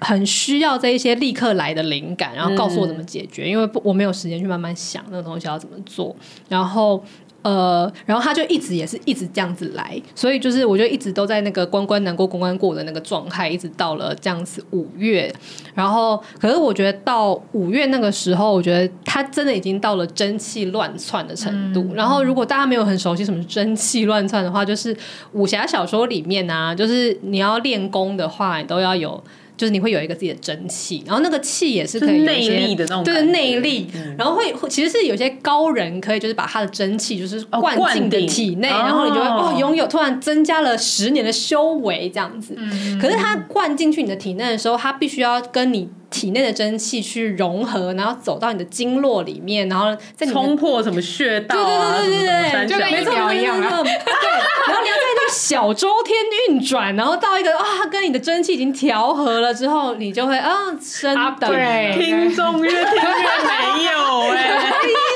[0.00, 6.14] 很需要这一些立刻来的灵感，然后告诉我怎么解决，因为不我没有时间去慢慢想那个东西要怎么做，
[6.48, 7.02] 然后。
[7.46, 15.32] 呃，然后他就一直也是一直这样子来，所以就是我就一直都在那个关关难过关关过的那个状态，一直到了这样子五月，
[15.72, 21.82] 然后可是我觉得到五月那个时候，我觉得他真的已经到了蒸汽乱窜的程度。
[21.90, 24.96] 嗯、然后如果大家没有很熟悉什么是真气乱窜的话，就是
[25.30, 29.22] 武侠小说里面啊，就是你要练功的话，你都要有。
[29.56, 33.86] 就是你会有一个自己的蒸汽，然后那个气也是可以内力的那种，对内力，
[34.18, 42.56] 然后会其实是有些高人可以就是把他的蒸汽就是灌进的体内，然后你就会哦拥有突然增加了十年的修为这样子。
[43.00, 45.88] 可是他灌进去你的体内的时候，他必须要跟你。
[46.10, 51.98] 体内的蒸汽去融合，然后走到你的经络里面，然后再冲破什么穴道啊？
[52.00, 53.82] 对对对对对，就跟疫苗一样啊。
[53.82, 56.16] 对，然后你要在那个小周天
[56.48, 61.50] 运转，然后到一个啊，跟你的蒸汽已经调和了之后，你就会啊，升等。
[61.98, 64.60] 听众越听越没有 哎，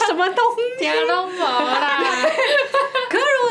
[0.06, 1.99] 什么东西听都没啦。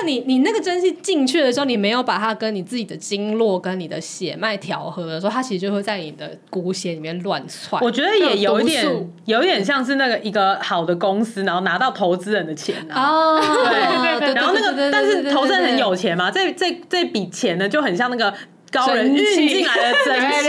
[0.10, 7.82] 你你那个蒸汽进去的时候，你没有把它跟你自己的经络跟你的血脉调和的时候，它其实就会在你的骨血里面乱窜。
[7.84, 13.04] 我觉得也有一点，有一点像是那个一个好的公司，然后拿到投资人的钱啊。
[13.04, 14.34] 哦，对对对。
[14.34, 18.34] 然后那个，但是投资人很有钱嘛，这这这笔钱呢，就很像那个。
[18.72, 20.48] 高人运进来的真气，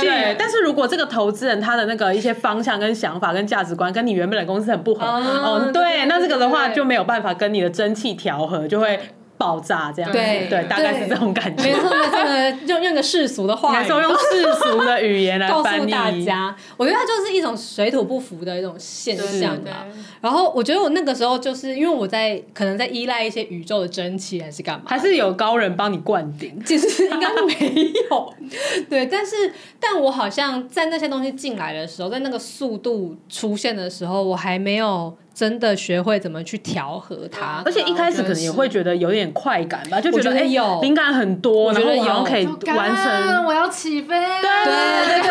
[0.00, 0.36] 对。
[0.38, 9.00] 但是如果这个投资人他的那个一些方向跟想法跟价值观跟你原本的公司很不合，哦，对，那这个的话就没有办法跟你的蒸汽调和，就会。
[9.42, 11.64] 爆炸这样，对对，大概是这种感觉。
[11.64, 16.54] 没错没错，用用个世俗的话，没错，用世俗的语言来 告诉大家。
[16.76, 19.84] 我觉得它就是一种水土不服的一种现象吧。
[20.20, 24.84] 然后我觉得我那个时候就是因为我在可能在依赖一些宇宙的真气，还是干嘛？
[24.86, 26.62] 还是有高人帮你灌顶？
[26.64, 28.32] 其实应该没有。
[28.88, 35.16] 对，但是但我好像在那些东西进来的时候，在那个速度出现的时候，我还没有。
[35.34, 40.80] 真的学会怎么去调和它，而且一开始可能也会觉得有点快感吧，就觉得哎，有。
[40.82, 42.22] 灵感很多，我觉得有。
[42.24, 44.74] 可以完成，我要起飞，对对
[45.06, 45.30] 对对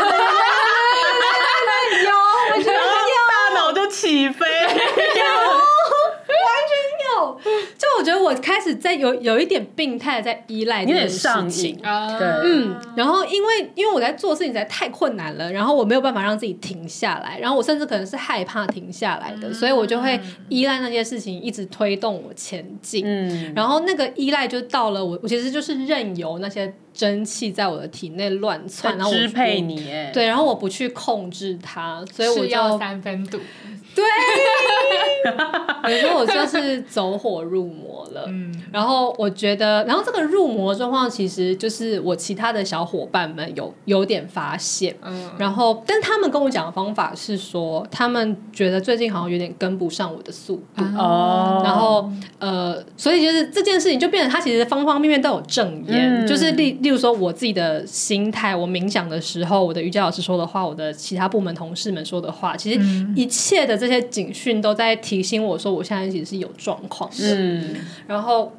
[1.92, 2.10] 对，有，
[2.56, 2.80] 我觉得有
[3.30, 4.46] 大脑就起飞。
[7.82, 11.80] 就我觉得我开始在有有一点病态，在依赖这件事情。
[11.82, 33.40] 啊，对，嗯，然后因为因为我在做事情实在太困难了，然后我没有办法让自己停下来，然后我甚至可能是害怕停下来的，所以我就会依赖那些事情一直推动我前进，嗯，然后那个依赖就到了我，我其实就是任由那些蒸汽在我的体内乱窜，然后支配你，对，然后我不去控制它，所以我要三分毒。
[33.94, 34.06] 对，
[35.92, 38.24] 有时候我就是走火入魔了。
[38.28, 44.96] 嗯，然后我觉得，然后这个入魔状况其实就是我其他的小伙伴们有有点发现。
[45.04, 50.86] 嗯，然后，但他们跟我讲的方法是说，他们觉得最近好像有点跟不上我的速度。
[50.98, 62.80] 哦，然后呃，所以就是这件事情就变成他其实方方面面都有证言，就是例例如说我自己的心态，我冥想的时候，我的瑜伽老师说的话，我的其他部门同事们说的话，其实
[63.16, 63.78] 一切的。
[63.78, 67.36] 这些警讯都在提醒我说，我现在其实是有状况的。
[67.36, 67.76] 嗯，
[68.06, 68.52] 然后，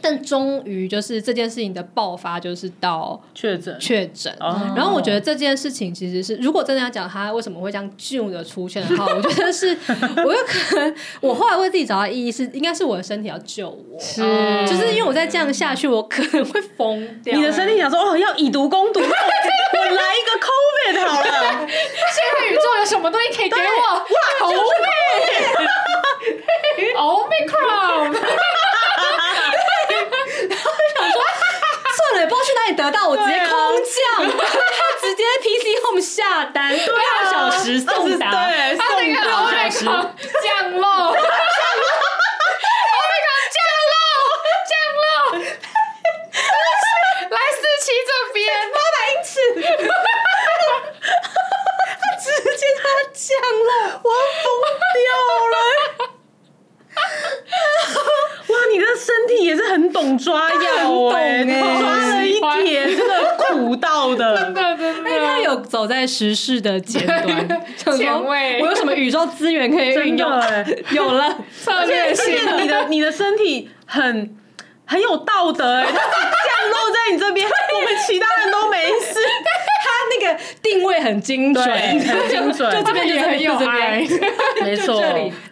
[0.00, 4.34] 但终于就是这件事情的爆发，就是到确诊确诊。
[4.76, 9.76] 然后我觉得这件事情其实是，如果真的要讲它为什么会这样旧的出现的话，我觉得是，
[10.24, 14.22] 我有可能我后来为自己找到意义是，应该是我的身体要救我，是，
[14.66, 17.36] 就是因为我再这样下去，我可能会疯掉。
[17.36, 21.26] 你的身体想说，哦，要以毒攻毒，我来一个 COVID 好了。
[21.66, 23.60] 现在宇宙有什么东西可以给我？
[23.98, 24.04] 哇
[26.94, 28.12] ，Omicron，Omicron。
[30.48, 31.18] 然 后就想说，
[31.96, 33.50] 算了，也不知道去哪里得到，我直接空
[33.82, 34.26] 降，
[35.00, 38.30] 直接 PC Home 下单，多少小时送达？
[38.30, 38.86] 对，送
[39.22, 39.84] 多少小时。
[40.42, 41.16] 降落？
[53.14, 54.46] 降了，我要疯
[54.94, 55.06] 掉
[55.52, 55.54] 了！
[58.68, 61.44] 哇，你的身体也是很懂抓药哎，
[61.80, 63.14] 抓了一点，真的
[63.48, 65.10] 苦到的，真的真的。
[65.26, 68.60] 他有走在时事的尖端，前卫。
[68.60, 70.30] 我有什么宇宙资源可以运用？
[70.92, 74.36] 有了，而且而且你的你的身体很
[74.86, 79.18] 很有道德哎，它降落在你这边， 我们其他人都没事。
[80.28, 84.06] 那个定位很精准，很精准，就这边也很有爱，
[84.62, 85.02] 没错，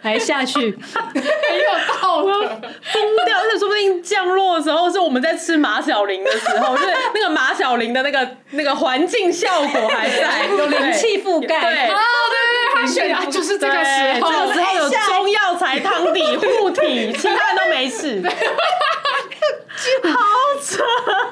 [0.01, 1.69] 还下去，很有
[2.01, 3.37] 道德，疯掉！
[3.39, 18.21] 而且说不定降落的时候是我们在吃马小玲的时候， 就是那个马小玲的那个那个环境效果还在，有灵气覆盖，对，对对对，他选的就是这个时候，这个时候有中药材汤底护体，其他人都没事。
[20.03, 20.19] 好
[20.61, 20.83] 扯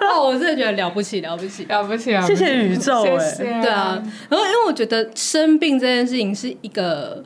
[0.08, 0.28] 哦！
[0.28, 2.22] 我真的觉得了不起，了不起，了不起啊！
[2.26, 4.02] 谢谢宇宙，哎，对啊。
[4.30, 7.24] 然后，因为我觉得生病这件事情是一个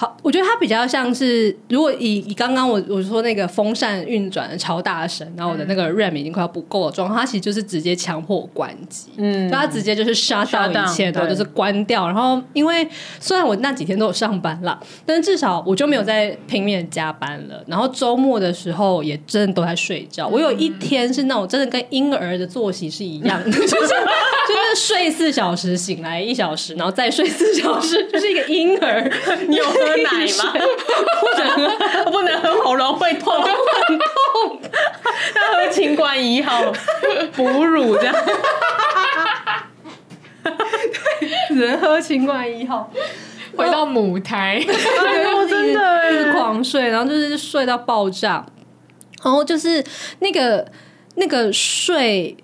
[0.00, 12.06] 好，我觉得它比较像是，如果以以刚刚我我说那个风扇运转的超大声，然后我的那个 RAM 已经快要不够了状况，它其实就是直接强迫关机，嗯，它直接就是 shut down 一切，然后就是关掉。
[12.06, 12.88] 然后因为
[13.18, 17.60] 虽然我那几天都有上班啦，但是至少我就没有在拼命加班了。
[17.66, 20.28] 然后周末的时候也真的都在睡觉。
[20.28, 23.94] 我有一天是那种真的跟婴儿的作息是一样的，就是
[24.48, 29.12] 就是睡四小时，醒来一小时，然后再睡四小时， 就是一个婴儿。
[29.46, 30.52] 你有喝奶吗？
[31.20, 34.60] 不能喝，不能喝，喉咙会痛，很痛。
[35.36, 36.72] 要喝清冠一号
[37.34, 38.14] 哺乳这样，
[41.48, 42.90] 只能喝清冠一号。
[43.56, 44.64] 回到母胎，
[45.48, 48.46] 真的一直 狂睡，然后就是睡到爆炸，
[49.22, 49.84] 然后就是
[50.20, 50.66] 那个
[51.16, 52.36] 那个睡。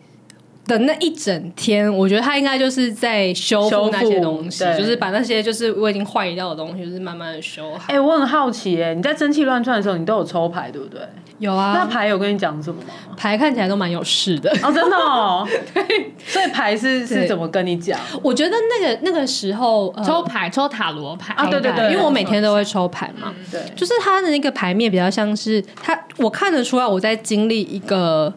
[0.67, 7.85] 的那一整天，我觉得他应该就是在修复那些东西，就是把那些就是我已经坏掉的东西，就是慢慢的修好。
[7.89, 11.01] 哎、欸，我很好奇、欸，哎，你在蒸汽乱窜的时候，你都有抽牌对不对？
[11.39, 11.75] 有啊。
[11.77, 13.15] 那牌有跟你讲什么吗？
[13.17, 15.47] 牌看起来都蛮有事的哦，真的哦。
[15.75, 18.01] 对，所以牌是是怎么跟你讲？
[18.23, 28.33] 我觉得那个那个时候、呃、抽牌抽塔罗牌啊，对对对，因为我每天都会抽牌嘛，对，就是他的那个牌面比较像是他，我看得出来我在经历一个。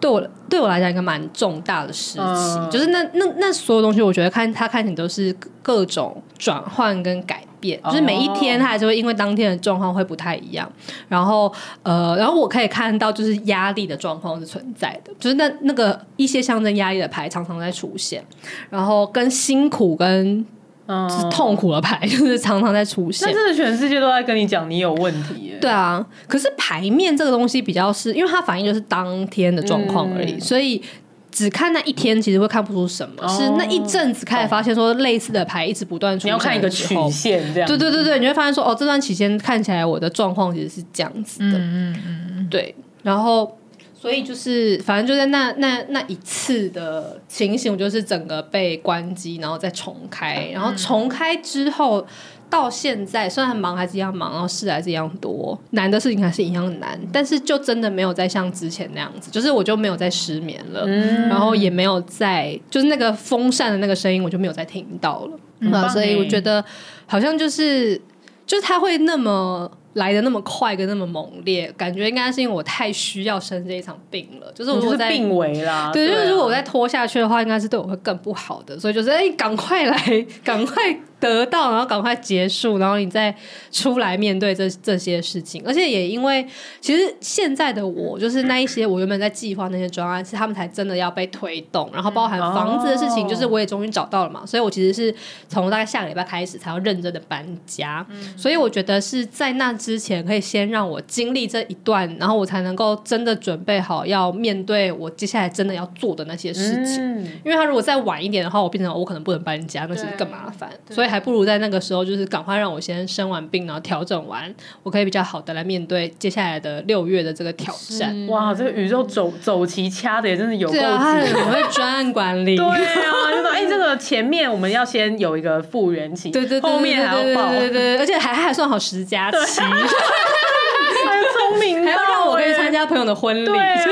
[0.00, 10.70] 对我对我来讲，一个蛮重大的事情，嗯、就是那那那所有东西，我觉得看他看起来都是各种转换跟改变，哦、就是每一天他还是会因为当天的状况会不太一样。
[11.08, 18.24] 然后呃，然后我可以看到，就是压力的状况是存在的，就是那那个一些象征压力的牌常常在出现，
[18.70, 20.44] 然后跟辛苦跟。
[20.88, 23.28] 是痛苦的牌， 就是常常在出现。
[23.28, 25.58] 那真的全世界都在跟你讲你有问题耶。
[25.60, 30.82] 对啊，可是牌面这个东西比较是，因为它反映就是当天的状况而已，嗯、所以
[31.30, 33.14] 只看那一天其实会看不出什么。
[33.22, 37.68] 哦、是那一阵子开始发现说类似的牌一直不断出现，你要看一个曲线这样。
[37.68, 41.58] 对对对对，你会发现说哦，这段期间看起来我的状况其实是这样子的。
[41.58, 43.56] 嗯嗯嗯，对，然后。
[44.02, 52.04] 所以就是，反正就在那那那一次的情形，我就是整个被关机，然后再重开，然后重开之后
[52.50, 66.64] 到现在，虽然忙还是一样忙，然后事还是一样多，难的事情还是一样难，但是就真的没有再像之前那样子，就是我就没有再失眠了，嗯、然后也没有再就是那个风扇的那个声音，我就没有再听到了，嗯、所以我觉得
[67.06, 67.96] 好像就是
[68.44, 69.70] 就是他会那么。
[69.94, 74.50] 来的那么快跟那么猛烈，感觉应该是因为我太需要生这一场病了。
[74.52, 78.78] 就是如果在病危啦，对，就是如果我再拖下去的话，应该是对我会更不好的。
[78.78, 80.96] 所以就是哎，赶快来，赶快。
[81.22, 83.32] 得到，然后赶快结束，然后你再
[83.70, 85.62] 出来面对这这些事情。
[85.64, 86.44] 而且也因为，
[86.80, 91.88] 其实现在的我，就是那一些我原本在计划那些专案，是他们才真的要被推动。
[91.94, 94.44] 然后包含房子的事情，就是我也终于找到了嘛。
[94.44, 95.14] 所以我其实是
[95.48, 98.04] 从大概下个礼拜开始才要认真的搬家。
[98.36, 107.00] 所以我觉得是在那之前，可以先让我经历这一段，然后我才能够真的准备好要面对我接下来真的要做的那些事情。
[107.44, 110.68] 因为他如果再晚一点的话，我变成我可能不能搬家，那其实更麻烦。
[110.90, 111.11] 所以。
[111.12, 114.52] 还不如在那个时候，就是赶快让我先生完病，然后调整完，
[114.82, 118.26] 我可以比较好的来面对接下来的六月的这个挑战。
[118.28, 122.56] 哇，这个宇宙走走棋掐的也真的有够紧，我会专案管理。
[122.56, 133.50] 对啊，就说哎，这个前面我们要先有一个复原期，对对对，后面还要报，对对对，而且还还算好十佳期， 还聪明，还要让我可以参加朋友的婚礼，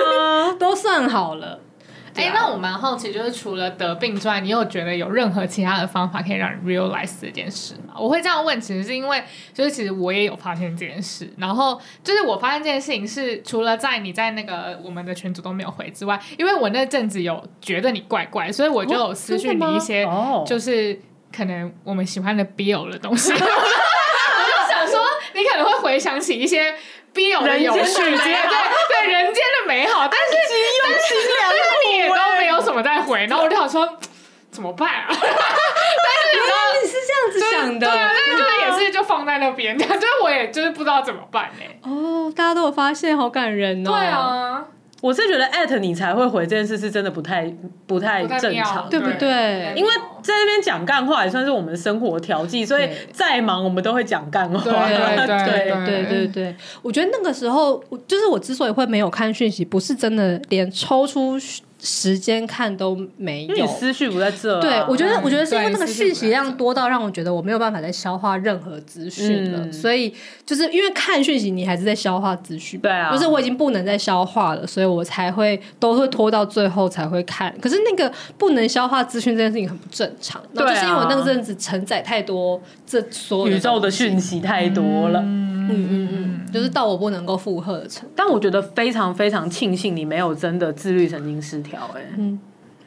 [0.58, 1.60] 都算好了。
[2.14, 7.94] 哎、欸，那我蛮好奇，就是除了得病之外，你有觉得有任何其他的方法可以让你 realize 这件事吗？
[7.96, 9.22] 我会这样问，其实是因为，
[9.54, 20.04] 就是其实我也有发现这件事，然后就是我发现这件事情是除了在你在那个我们的群组都没有回之外，因为我那阵子有觉得你怪怪，所以我就有私讯你一些，
[20.46, 21.00] 就是
[21.34, 25.00] 可能我们喜欢的 BL 的东西， 我就想说
[25.34, 26.74] 你可能会回想起一些。
[27.14, 30.28] BL 的有趣，对对，人间的美好，但是
[30.86, 31.54] 但是
[31.88, 33.98] 你也都没有什么在回，然后我就想说
[34.50, 35.06] 怎么办啊？
[35.10, 35.22] 但是
[36.32, 41.64] 你知道你是这样子想的，对啊，但是就是也是就放在那边， 就是我也就是不知道怎么办呢。
[41.82, 43.90] 哦，大家都有发现，好感人哦。
[43.90, 44.64] 对啊。
[45.00, 47.52] 我是觉得艾特你才会回这件事是真的不太
[47.86, 49.72] 不太正常，对不对？
[49.74, 49.90] 因为
[50.22, 54.60] 在那边讲干话也算是我们生活调剂，所以再忙我们都会讲干话。
[54.62, 61.38] 对对对对对对，我觉得那个时候，就是我之所以会没有看讯息，不是真的连抽出
[61.82, 64.60] 时间看都没有，因为你思绪不在这、啊。
[64.60, 70.14] 对，我觉得，我觉得是因为那个讯息量多到让我觉得我没有办法再消化任何资讯了，嗯、所以
[70.44, 77.54] 就是因为看讯息，你还是在消化资讯，对啊，就是我已经不能再消化了，所以我才会都会拖到最后才会看。
[77.60, 88.12] 可是那个不能消化资讯这件事情很不正常，对、啊，就是因为我那个阵子承载太多这所有宇宙的讯息太多了，嗯嗯嗯，就是到我不能够负荷的程度。
[88.16, 92.38] 但我觉得非常非常庆幸你没有真的自律神经失调、欸，哎，嗯。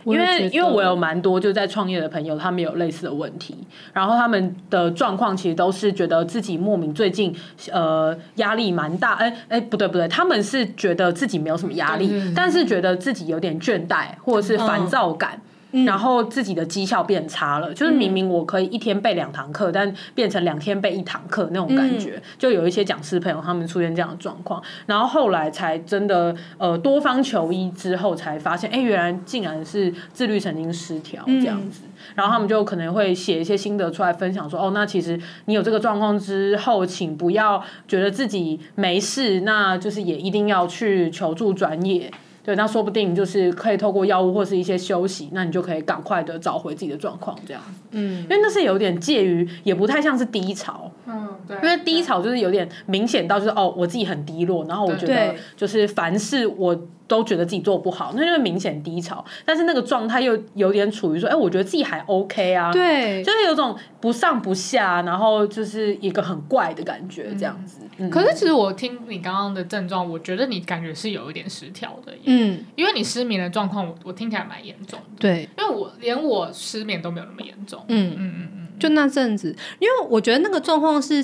[0.06, 3.56] 因为因为我有蛮多就在创业的朋友，他们有类似的问题，
[3.94, 7.34] 然后他们的状况其实都是觉得自己莫名最近
[7.72, 15.40] 呃压力蛮大，哎哎不对不对，他们是觉得自己没有什么压力，但是觉得自己有点倦怠或者是烦躁感。
[15.86, 31.82] 然后自己的绩效变差了，就是明明我可以一天背两堂课，但变成两天背一堂课那种感觉，就有一些讲师朋友他们出现这样的状况，然后后来才真的呃多方求医之后才发现，哎，原来竟然是自律神经失调这样子，
[32.14, 42.12] 然后他们就可能会写一些心得出来分享说，哦，那其实你有这个状况之后，请不要觉得自己没事，那就是也一定要去求助专业。
[42.44, 47.64] 对，那说不定就是可以透过药物或是一些休息，那你就可以赶快的找回自己的状况，这样。
[47.92, 50.92] 嗯，因为那是有点介于，也不太像是低潮。
[51.08, 51.56] 嗯，对。
[51.58, 56.78] 因为低潮就是有点明显到就是哦，我自己很低落，然后我觉得就是凡事我。
[57.14, 59.24] 都觉得自己做不好，那就是明显低潮。
[59.46, 67.82] 但是那个状态又有点处于说，哎、欸，我觉得自己还 OK 啊，对，就是有种不上不下，然后就是一个很怪的感觉，这样子。
[67.98, 68.08] 嗯。
[68.08, 81.24] 嗯、可是其实我听你刚刚的症状，我觉得你感觉是有一点失调的，嗯，因为你失眠的状况，我我听起来蛮严重的，对，因为我连我失眠都没有那么严重，嗯嗯嗯嗯，就那阵子，因为我觉得那个状况是。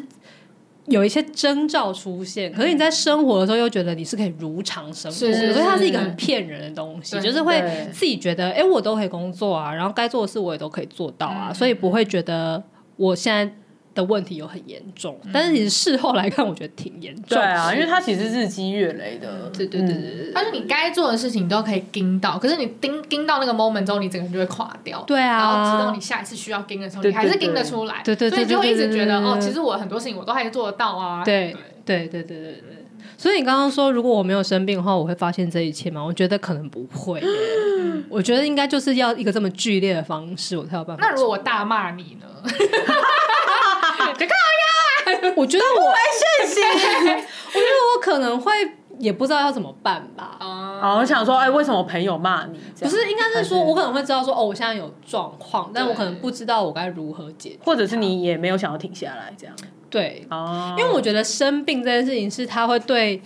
[0.86, 7.62] 有一些征兆出现，可是你在生活的时候又觉得你是可以如常生活，所以它是一个很骗人的东西，就是会
[7.92, 12.64] 自己觉得，哎、欸，我都可以工作啊，然后该做的事我也都可以做到啊，所以不会觉得
[12.96, 13.54] 我现在。
[13.96, 17.38] 的问题有很严重，但是其实事后来看，我觉得挺严重。
[17.38, 19.50] 对啊，因为它其实日积月累的。
[19.50, 25.04] 对对对对，但是你该做的事情你都可以盯到，可是你盯盯到那个 moment 之后，你整个人就会垮掉。
[25.08, 28.02] 对啊，然后直到你下一次需要盯的时候，你还是盯得出来。
[28.04, 31.24] 对对对，所以就会一直觉得哦，其实我很多事情我都还是做得到啊。
[31.24, 32.79] 对对对对对对。
[33.22, 36.02] 所以你刚刚说，如果我没有生病的话，我会发现这一切吗？
[36.02, 37.22] 我觉得可能不会。
[38.10, 41.04] 我觉得应该就是要一个这么剧烈的方式，我才有办法。
[41.06, 42.26] 那如果我大骂你呢？
[44.18, 44.32] 就靠
[45.28, 45.34] 呀！
[45.36, 45.98] 我觉得我没
[46.48, 46.64] 信心。
[47.52, 48.52] 我觉得我可能会
[49.00, 50.38] 也不知道要怎么办吧。
[50.40, 52.60] 啊，我想说，哎，为什么朋友骂你？
[52.80, 59.56] 不是，应该是说我可能会知道说，哦，我现在有状况，但我可能不知道我该如何解决，或者是你也没有想要停下来这样。
[59.90, 63.22] 对，哦，因为我觉得生病这件事情是他会对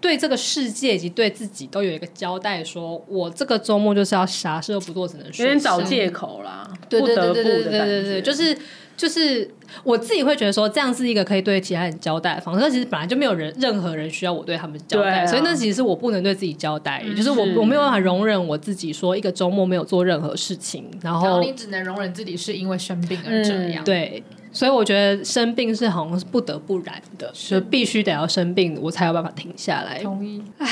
[0.00, 5.44] 对这个世界以及对自己都有一个交代，说我这个周末就是要啥事都不做，只能睡。
[5.44, 8.56] 有点找借口啦，对对对对对对对对，就是。
[8.96, 9.48] 就是
[9.84, 12.70] 我自己会觉得说，这样是一个可以对其他人交代的方式。
[12.70, 17.02] 其实本来就没有人任何人需要我对他们交代，啊、所以那其实是我不能对自己交代。
[17.04, 23.82] 嗯、就是我我没有办法容忍我自己说一个周末没有做任何事情，然后，你只能容忍自己是因为生病而这样。
[23.82, 29.98] 嗯、对，所以我觉得生病是好像是不得不然的，是就必须得要生病，我才有办法停下来。
[30.02, 30.42] 同意。
[30.58, 30.68] 唉，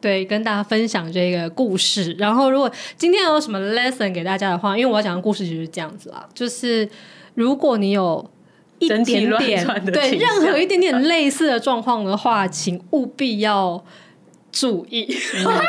[0.00, 2.14] 对，跟大家分享这个故事。
[2.18, 6.88] 然后，如果今天有什么 lesson 给大家的话，因为我要讲的故事就是这样子啦，就是
[7.34, 8.30] 如果你有。
[8.80, 9.24] 一点点
[9.86, 13.82] 对任何一点点类似的状况的话，请务必要
[14.50, 15.08] 注意，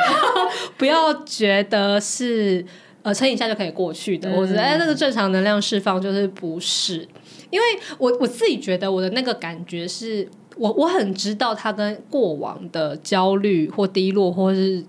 [0.76, 2.66] 不要觉得是
[3.04, 4.30] 呃撑一下就可以过去的。
[4.32, 7.08] 我觉得哎，那个正常能量释放就是不是，
[7.52, 7.66] 因为
[8.00, 14.84] 我我自己觉得我的那个感觉是我我很知道他跟过往的焦虑或低落或是。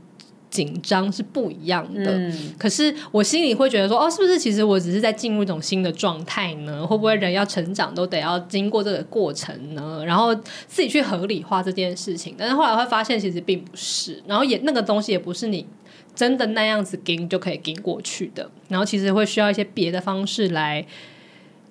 [0.56, 6.86] 紧张是不一样的，嗯、可是我心里会觉得说，哦，是不是其实我只是在进入一种新的状态呢？
[6.86, 10.02] 会不会人要成长都得要经过这个过程呢？
[10.06, 10.34] 然后
[10.66, 15.66] 自己去合理化这件事情，但是后来会发现其实并不是，然后也那个东西也不是你
[16.14, 20.86] 真的那样子撑就可以撑过去的，然后其实会需要一些别的方式来。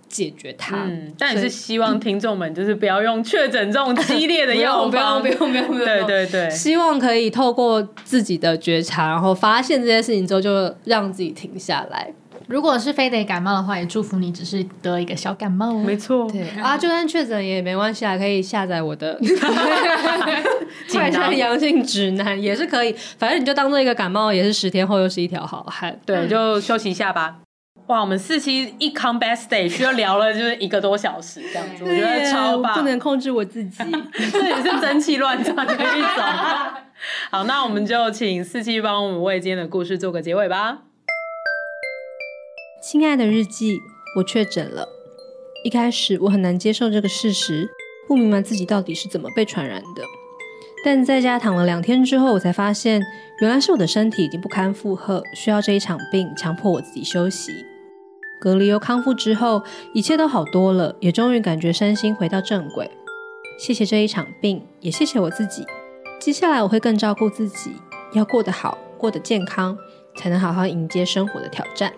[0.08, 12.14] 解决它，嗯，但也是希望听众们就是不要用确诊这种激烈的 药方，不用不用不用不用，对对对，希望可以透过自己的觉察，然后发现这件事情之后，就让自己停下来。
[12.48, 16.30] 如果是非得感冒的话，也祝福你只是得一个小感冒，没错。
[16.30, 16.48] 对。
[16.62, 19.18] 啊，就算确诊也没关系啊，可以下载我的。
[20.92, 26.00] 快筛阳性指南也是可以，反正你就当做一个感冒，也是十天后又是一条好汉。
[26.06, 27.38] 对，就休息一下吧。
[27.88, 33.78] 哇，我们四期一 come back stage 就聊了就是一个多小时这样子，我觉得超棒，不能控制我自己，
[34.32, 36.24] 这也是蒸汽乱窜的一种。
[37.30, 40.80] 好，那我们就请四期帮我们为今天的故事做个结尾吧。
[42.82, 43.80] 亲爱的日记，
[44.18, 44.88] 我确诊了。
[45.64, 47.70] 一开始我很难接受这个事实，
[48.08, 50.04] 不明白自己到底是怎么被传染的。
[50.84, 53.00] 但在家躺了两天之后，我才发现，
[53.42, 57.52] 原来是我的身体已经不堪负荷，需要这一场病强迫我自己休息。
[58.46, 62.88] 隔离又康复之后，一切都好多了，也终于感觉身心回到正轨。
[63.58, 65.66] 谢谢这一场病，也谢谢我自己。
[66.20, 67.72] 接下来我会更照顾自己，
[68.14, 69.76] 要过得好，过得健康，
[70.16, 71.92] 才能好好迎接生活的挑战。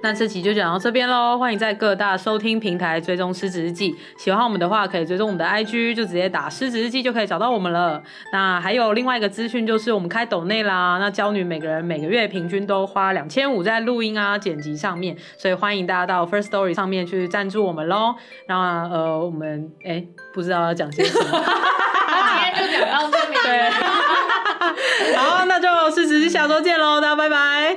[0.00, 3.94] 那这期就讲到这边喽，欢迎在各大收听平台追踪失职日记。
[4.16, 8.00] 喜欢我们的话，可以追踪我们的 IG，就直接打失职日记就可以找到我们了。
[8.32, 10.98] 那还有另外一个资讯，就是我们开抖内啦。
[11.00, 18.14] 那娇女每个人每个月平均都花两千五在录音啊、剪辑上面，所以欢迎大家到 First Story 上面去赞助我们喽。
[18.46, 21.40] 那呃，我们哎，不知道要讲些什么，今
[22.40, 23.36] 天就讲到这里。
[23.42, 23.70] 对。
[25.16, 27.76] 好，那就失职日记下周见喽，大家拜拜。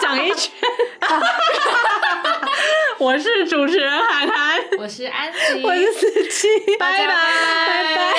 [0.00, 0.52] 讲一圈。
[2.98, 8.14] 我是主持人海涵，我是安琪，我是思琪，拜拜，拜拜。